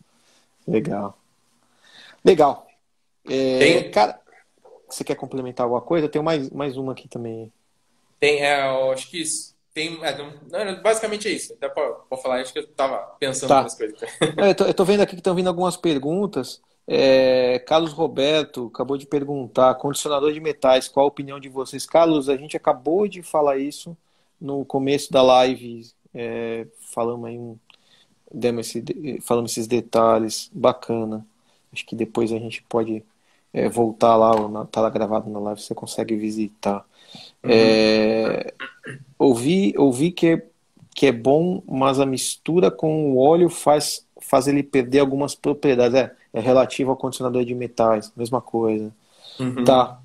[0.66, 1.16] Legal.
[2.24, 2.66] Legal.
[3.28, 3.90] É, tem...
[3.90, 4.21] Cara,
[4.94, 6.08] você quer complementar alguma coisa?
[6.08, 7.52] Tem mais, mais uma aqui também.
[8.20, 9.52] Tem, é, eu acho que isso.
[9.74, 11.54] Tem, é, basicamente é isso.
[11.54, 13.62] Até pra, pra falar, acho que eu estava pensando tá.
[13.62, 13.98] nas coisas.
[14.36, 16.60] eu, tô, eu tô vendo aqui que estão vindo algumas perguntas.
[16.86, 21.86] É, Carlos Roberto acabou de perguntar: condicionador de metais, qual a opinião de vocês?
[21.86, 23.96] Carlos, a gente acabou de falar isso
[24.40, 25.90] no começo da live.
[26.14, 27.56] É, falamos aí um,
[28.32, 31.26] demos esse, falamos esses detalhes, bacana.
[31.72, 33.02] Acho que depois a gente pode
[33.52, 36.84] é, voltar lá, ou tá lá gravado na live, você consegue visitar.
[37.42, 37.50] Uhum.
[37.50, 38.54] É,
[39.18, 40.46] ouvi, ouvi que, é,
[40.94, 45.94] que é bom, mas a mistura com o óleo faz, faz ele perder algumas propriedades.
[45.94, 48.90] É, é relativo ao condicionador de metais, mesma coisa.
[49.38, 49.64] Uhum.
[49.64, 50.00] Tá.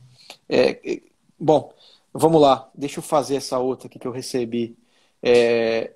[0.50, 1.02] É, é,
[1.40, 1.72] bom,
[2.14, 2.70] vamos lá.
[2.76, 4.76] Deixa eu fazer essa outra aqui que eu recebi.
[5.24, 5.92] É,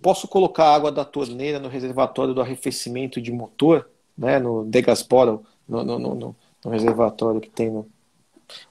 [0.00, 5.40] posso colocar água da torneira no reservatório do arrefecimento de motor, né, no Degas Bottle,
[5.68, 7.86] no, no, no, no reservatório que tem no.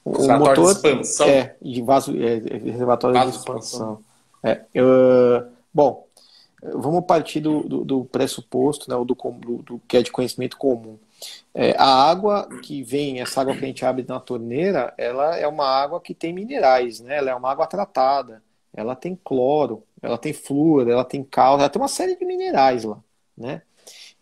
[0.03, 1.27] O, o motor de expansão.
[1.27, 3.99] É, de vaso, é, reservatório vaso de expansão.
[4.43, 4.87] É, eu,
[5.73, 6.07] bom,
[6.61, 10.97] vamos partir do, do, do pressuposto, né, do, do, do, que é de conhecimento comum.
[11.53, 15.47] É, a água que vem, essa água que a gente abre na torneira, ela é
[15.47, 17.17] uma água que tem minerais, né?
[17.17, 18.43] Ela é uma água tratada,
[18.75, 22.83] ela tem cloro, ela tem flúor, ela tem cálcio, ela tem uma série de minerais
[22.83, 22.99] lá,
[23.35, 23.63] né?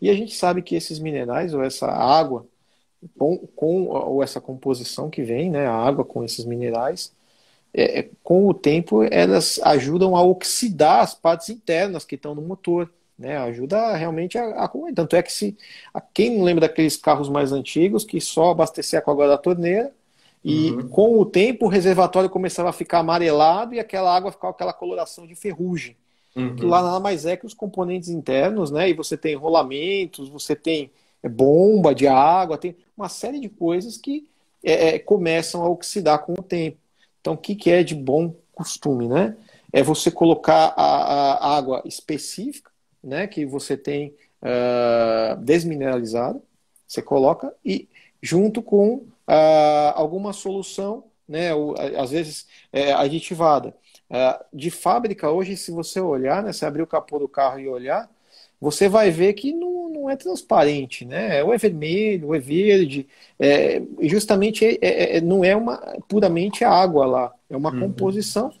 [0.00, 2.46] E a gente sabe que esses minerais ou essa água
[3.18, 7.12] com, com ou essa composição que vem, né, a água com esses minerais,
[7.72, 12.42] é, é, com o tempo elas ajudam a oxidar as partes internas que estão no
[12.42, 15.56] motor, né, ajuda realmente a, a tanto é que se
[15.92, 19.38] a, quem não lembra daqueles carros mais antigos que só abastecia com a água da
[19.38, 19.92] torneira
[20.44, 20.88] e uhum.
[20.88, 25.26] com o tempo o reservatório começava a ficar amarelado e aquela água ficava aquela coloração
[25.26, 25.96] de ferrugem.
[26.36, 26.54] Uhum.
[26.54, 28.90] Que lá nada mais é que os componentes internos, né?
[28.90, 30.90] E você tem rolamentos, você tem
[31.22, 34.28] é, bomba de água, tem uma série de coisas que
[34.64, 36.78] é, é, começam a oxidar com o tempo.
[37.20, 39.36] Então, o que, que é de bom costume, né?
[39.72, 42.70] É você colocar a, a água específica,
[43.02, 43.26] né?
[43.26, 46.40] Que você tem uh, desmineralizada,
[46.86, 47.88] você coloca e
[48.22, 51.54] junto com uh, alguma solução, né?
[51.54, 53.74] Ou, às vezes é, aditivada.
[54.08, 56.52] Uh, de fábrica hoje, se você olhar, né?
[56.52, 58.08] Se abrir o capô do carro e olhar,
[58.60, 61.42] você vai ver que não, não é transparente, né?
[61.44, 63.06] Ou é vermelho, ou é verde.
[63.38, 65.76] É, justamente é, é, é não é uma
[66.08, 67.80] puramente água lá, é uma uhum.
[67.80, 68.52] composição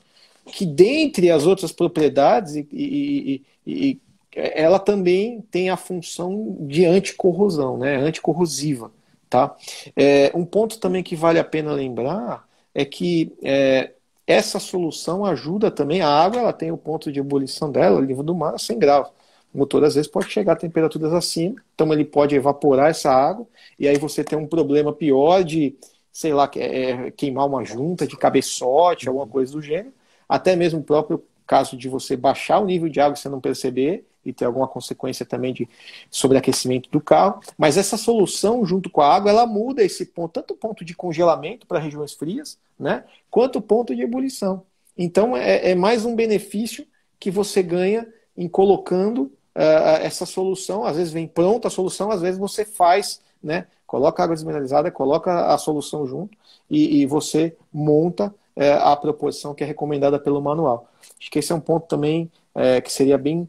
[0.46, 4.00] que, dentre as outras propriedades, e, e, e,
[4.34, 7.96] ela também tem a função de anticorrosão, né?
[7.96, 8.92] Anticorrosiva.
[9.28, 9.56] Tá?
[9.96, 13.92] É, um ponto também que vale a pena lembrar é que é,
[14.26, 18.22] essa solução ajuda também, a água ela tem o ponto de ebulição dela, o nível
[18.22, 19.08] do mar a 100 graus.
[19.56, 23.46] O motor às vezes pode chegar a temperaturas acima, então ele pode evaporar essa água,
[23.78, 25.74] e aí você tem um problema pior de,
[26.12, 29.94] sei lá, é, queimar uma junta de cabeçote, alguma coisa do gênero,
[30.28, 33.40] até mesmo o próprio caso de você baixar o nível de água e você não
[33.40, 35.66] perceber, e ter alguma consequência também de
[36.10, 37.40] sobreaquecimento do carro.
[37.56, 40.94] Mas essa solução, junto com a água, ela muda esse ponto, tanto o ponto de
[40.94, 44.64] congelamento para regiões frias, né, quanto o ponto de ebulição.
[44.98, 46.86] Então é, é mais um benefício
[47.18, 52.20] que você ganha em colocando uh, essa solução, às vezes vem pronta a solução, às
[52.20, 53.66] vezes você faz, né?
[53.86, 56.36] Coloca água desmineralizada, coloca a solução junto
[56.68, 58.26] e, e você monta
[58.56, 60.88] uh, a proporção que é recomendada pelo manual.
[61.18, 63.48] Acho que esse é um ponto também uh, que seria bem,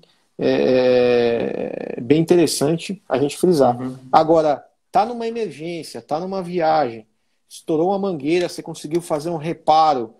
[1.99, 3.75] bem interessante a gente frisar.
[3.81, 3.97] Uhum.
[4.11, 7.07] Agora, tá numa emergência, tá numa viagem,
[7.49, 10.13] estourou uma mangueira, você conseguiu fazer um reparo,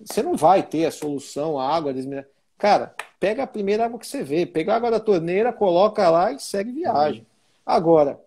[0.00, 2.34] você não vai ter a solução, a água desmineralizada.
[2.56, 2.94] Cara,
[3.24, 6.38] pega a primeira água que você vê, pega a água da torneira, coloca lá e
[6.38, 7.26] segue viagem.
[7.64, 8.20] Agora,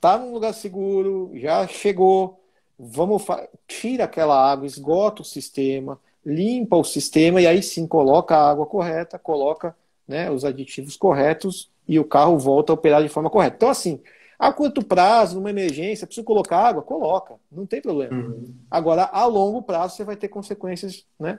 [0.00, 2.40] tá num lugar seguro, já chegou,
[2.76, 3.22] vamos
[3.68, 8.66] tira aquela água, esgota o sistema, limpa o sistema e aí sim coloca a água
[8.66, 9.72] correta, coloca
[10.08, 13.54] né, os aditivos corretos e o carro volta a operar de forma correta.
[13.54, 14.00] Então, assim,
[14.36, 16.82] a curto prazo, numa emergência, precisa colocar água?
[16.82, 18.16] Coloca, não tem problema.
[18.16, 18.52] Uhum.
[18.68, 21.38] Agora, a longo prazo, você vai ter consequências, né?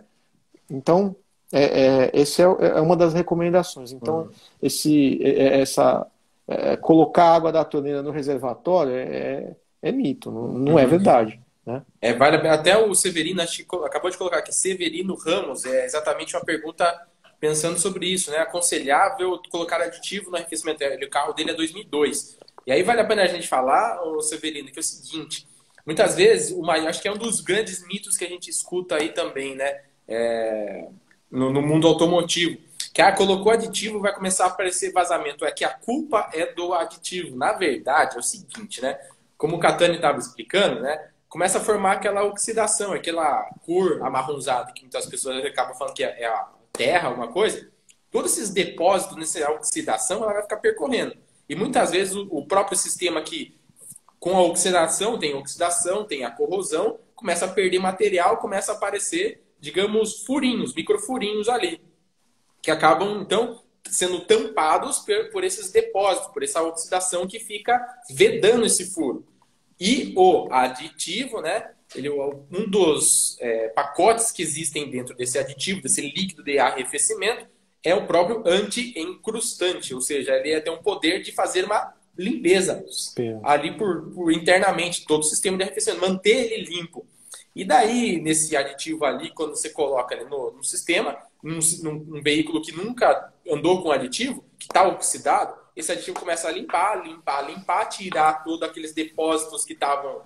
[0.71, 1.13] Então,
[1.53, 3.91] é, é, esse é, é, uma das recomendações.
[3.91, 4.29] Então, uhum.
[4.61, 6.05] esse, é, é, essa,
[6.47, 10.89] é, colocar água da torneira no reservatório é, é mito, não, não é uhum.
[10.89, 11.39] verdade.
[11.65, 11.81] Né?
[12.01, 13.41] É, vale, até o Severino
[13.85, 16.85] acabou de colocar aqui, Severino Ramos, é exatamente uma pergunta
[17.39, 18.37] pensando sobre isso, né?
[18.37, 20.83] Aconselhável colocar aditivo no arrefecimento.
[20.83, 22.37] O carro dele é 2002.
[22.65, 25.45] E aí vale a pena a gente falar, o Severino, que é o seguinte:
[25.85, 29.09] Muitas vezes, uma, acho que é um dos grandes mitos que a gente escuta aí
[29.09, 29.81] também, né?
[30.07, 30.87] É,
[31.33, 32.61] no, no, mundo automotivo.
[32.93, 35.43] Que ah, colocou aditivo, vai começar a aparecer vazamento.
[35.43, 37.35] É que a culpa é do aditivo.
[37.35, 38.99] Na verdade, é o seguinte, né?
[39.35, 41.09] Como o Catani estava explicando, né?
[41.27, 46.21] Começa a formar aquela oxidação, aquela cor amarronzada que muitas pessoas acabam falando que é,
[46.21, 47.67] é a terra, alguma coisa.
[48.11, 51.17] Todos esses depósitos nessa oxidação, ela vai ficar percorrendo.
[51.49, 53.57] E muitas vezes o, o próprio sistema que
[54.19, 59.42] com a oxidação, tem oxidação, tem a corrosão, começa a perder material, começa a aparecer,
[59.63, 61.79] digamos, furinhos, microfurinhos ali,
[62.61, 68.65] que acabam, então, sendo tampados por, por esses depósitos, por essa oxidação que fica vedando
[68.65, 69.25] esse furo.
[69.79, 71.71] E o aditivo, né?
[71.95, 77.47] Ele, um dos é, pacotes que existem dentro desse aditivo, desse líquido de arrefecimento,
[77.81, 82.83] é o próprio anti-encrustante, ou seja, ele tem um poder de fazer uma limpeza
[83.43, 87.07] ali por, por, internamente, todo o sistema de arrefecimento, manter ele limpo.
[87.55, 92.71] E daí, nesse aditivo ali, quando você coloca no, no sistema, num, num, veículo que
[92.71, 98.43] nunca andou com aditivo, que está oxidado, esse aditivo começa a limpar, limpar, limpar, tirar
[98.43, 100.21] todos aqueles depósitos que estavam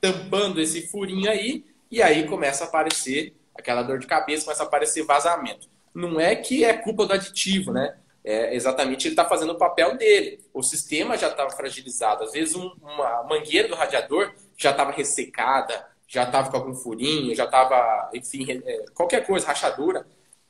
[0.00, 4.66] tampando esse furinho aí, e aí começa a aparecer aquela dor de cabeça, começa a
[4.66, 5.68] aparecer vazamento.
[5.92, 7.96] Não é que é culpa do aditivo, né?
[8.28, 10.44] é, exatamente ele está fazendo o papel dele.
[10.52, 12.24] O sistema já estava fragilizado.
[12.24, 17.34] Às vezes um, uma mangueira do radiador já estava ressecada, já estava com algum furinho,
[17.34, 20.06] já estava, enfim, é, qualquer coisa, rachadura.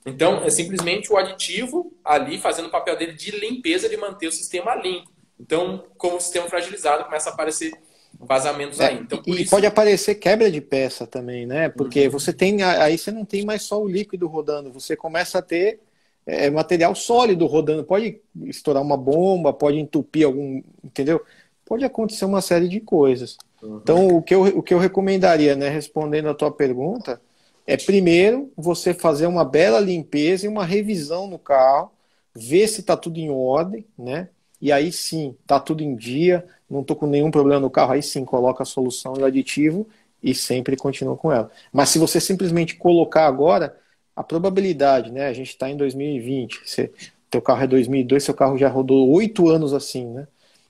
[0.06, 4.32] Então, é simplesmente o aditivo ali fazendo o papel dele de limpeza, de manter o
[4.32, 5.10] sistema limpo.
[5.38, 7.72] Então, como o sistema fragilizado, começa a aparecer
[8.18, 8.98] vazamentos é, aí.
[8.98, 9.50] Então, e isso...
[9.50, 11.68] pode aparecer quebra de peça também, né?
[11.68, 12.12] Porque uhum.
[12.12, 15.80] você tem aí você não tem mais só o líquido rodando, você começa a ter
[16.28, 17.82] é material sólido rodando.
[17.82, 20.62] Pode estourar uma bomba, pode entupir algum.
[20.84, 21.24] Entendeu?
[21.64, 23.38] Pode acontecer uma série de coisas.
[23.62, 27.20] Então, o que, eu, o que eu recomendaria, né, respondendo a tua pergunta,
[27.66, 31.90] é primeiro você fazer uma bela limpeza e uma revisão no carro,
[32.34, 34.28] ver se está tudo em ordem, né?
[34.60, 38.02] E aí sim, está tudo em dia, não estou com nenhum problema no carro, aí
[38.02, 39.88] sim, coloca a solução e o aditivo
[40.22, 41.50] e sempre continua com ela.
[41.72, 43.76] Mas se você simplesmente colocar agora,
[44.16, 45.26] a probabilidade, né?
[45.28, 46.92] A gente está em 2020, você,
[47.30, 50.26] teu carro é 2002, seu carro já rodou oito anos assim, né?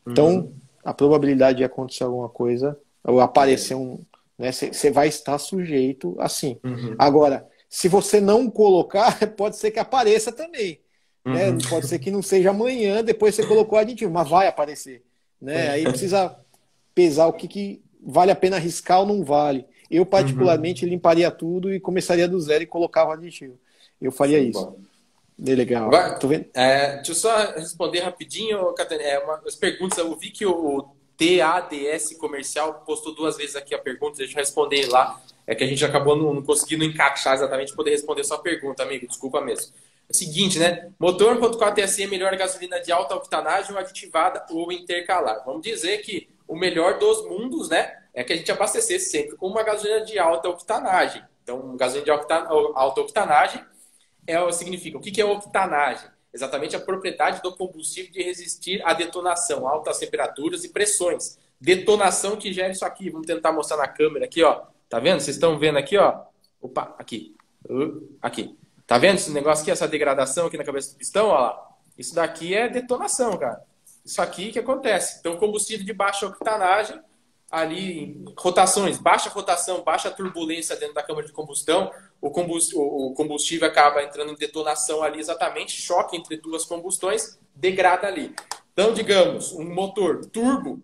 [0.07, 0.53] Então, uhum.
[0.89, 3.99] A probabilidade de acontecer alguma coisa, ou aparecer um,
[4.39, 4.51] né?
[4.53, 6.59] Você vai estar sujeito assim.
[6.65, 6.95] Uhum.
[6.99, 10.81] Agora, se você não colocar, pode ser que apareça também.
[11.25, 11.51] Né?
[11.51, 11.59] Uhum.
[11.69, 15.05] Pode ser que não seja amanhã, depois você colocou aditivo, mas vai aparecer.
[15.41, 15.69] Né?
[15.69, 16.35] Aí precisa
[16.95, 19.67] pesar o que, que vale a pena arriscar ou não vale.
[19.91, 20.91] Eu, particularmente, uhum.
[20.91, 23.59] limparia tudo e começaria do zero e colocava aditivo.
[24.01, 24.65] Eu faria Sim, isso.
[24.65, 24.79] Bom.
[25.47, 25.87] É legal.
[25.87, 26.47] Agora, Tô vendo?
[26.55, 29.09] É, deixa eu só responder rapidinho, Catarina.
[29.09, 29.99] É, umas perguntas.
[29.99, 34.87] Eu vi que o TADS comercial postou duas vezes aqui a pergunta, deixa eu responder
[34.87, 35.21] lá.
[35.47, 39.07] É que a gente acabou não, não conseguindo encaixar exatamente poder responder sua pergunta, amigo.
[39.07, 39.73] Desculpa mesmo.
[40.09, 40.91] É o seguinte, né?
[40.99, 45.45] Motor 1.4 TSI é melhor gasolina de alta octanagem ou aditivada ou intercalar?
[45.45, 47.99] Vamos dizer que o melhor dos mundos, né?
[48.19, 51.23] é que a gente abastecesse sempre com uma gasolina de alta octanagem.
[51.45, 53.65] Então, gasolina de alta octanagem
[54.29, 56.09] é, significa o que é octanagem?
[56.33, 61.39] Exatamente a propriedade do combustível de resistir à detonação, altas temperaturas e pressões.
[61.59, 63.11] Detonação que gera isso aqui.
[63.11, 64.63] Vamos tentar mostrar na câmera aqui, ó.
[64.89, 65.21] Tá vendo?
[65.21, 66.21] Vocês estão vendo aqui, ó.
[66.61, 67.35] Opa, aqui.
[67.69, 68.55] Uh, aqui.
[68.87, 71.29] Tá vendo esse negócio aqui, essa degradação aqui na cabeça do pistão?
[71.29, 71.69] Ó lá.
[71.97, 73.63] Isso daqui é detonação, cara.
[74.05, 75.19] Isso aqui que acontece.
[75.21, 77.01] Então, combustível de baixa octanagem
[77.51, 81.91] ali rotações, baixa rotação, baixa turbulência dentro da câmara de combustão,
[82.21, 88.35] o combustível, acaba entrando em detonação ali exatamente, choque entre duas combustões, degrada ali.
[88.73, 90.83] Então, digamos, um motor turbo,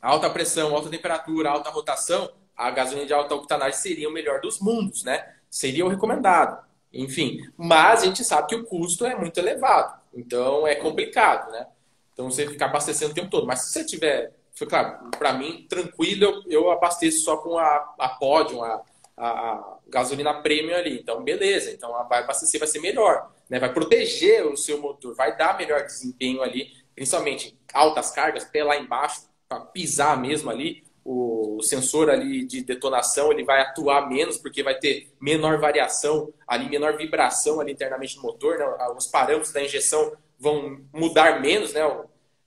[0.00, 4.60] alta pressão, alta temperatura, alta rotação, a gasolina de alta octanagem seria o melhor dos
[4.60, 5.34] mundos, né?
[5.50, 6.64] Seria o recomendado.
[6.92, 11.66] Enfim, mas a gente sabe que o custo é muito elevado, então é complicado, né?
[12.12, 13.46] Então você fica abastecendo o tempo todo.
[13.46, 14.32] Mas se você tiver
[14.62, 18.80] foi claro, para mim, tranquilo, eu, eu, abasteço só com a, a Podium, a,
[19.16, 21.00] a, gasolina premium ali.
[21.00, 21.72] Então, beleza.
[21.72, 23.28] Então, vai abastecer, vai ser melhor.
[23.50, 23.58] Né?
[23.58, 28.76] Vai proteger o seu motor, vai dar melhor desempenho ali, principalmente altas cargas, pé lá
[28.76, 30.84] embaixo, para pisar mesmo ali.
[31.04, 36.68] O sensor ali de detonação ele vai atuar menos porque vai ter menor variação ali,
[36.68, 38.64] menor vibração ali internamente no motor, né?
[38.96, 41.82] os parâmetros da injeção vão mudar menos, né?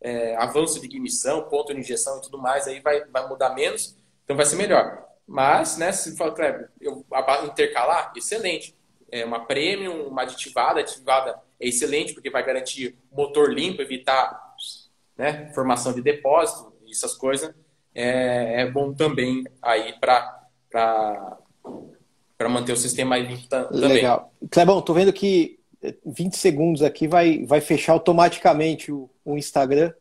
[0.06, 3.97] É, avanço de ignição, ponto de injeção e tudo mais, aí vai, vai mudar menos,
[4.24, 5.03] então vai ser melhor.
[5.28, 7.03] Mas, né, se for Kleber, eu
[7.45, 8.76] intercalar, excelente.
[9.12, 14.53] É uma premium, uma aditivada, aditivada é excelente porque vai garantir motor limpo, evitar
[15.18, 17.51] né, formação de depósito, essas coisas.
[17.95, 21.39] é, é bom também aí para
[22.47, 23.80] manter o sistema limpo também.
[23.82, 24.32] Legal.
[24.51, 25.58] Clebão, tô vendo que
[26.05, 29.93] 20 segundos aqui vai, vai fechar automaticamente o, o Instagram.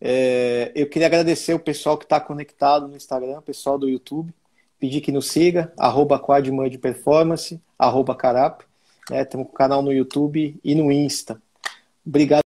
[0.00, 4.32] É, eu queria agradecer o pessoal que está conectado no Instagram, o pessoal do YouTube.
[4.78, 6.18] Pedir que nos siga, arroba
[6.80, 8.62] Performance, arroba Carap.
[9.10, 11.40] Né, temos um canal no YouTube e no Insta.
[12.06, 12.49] Obrigado.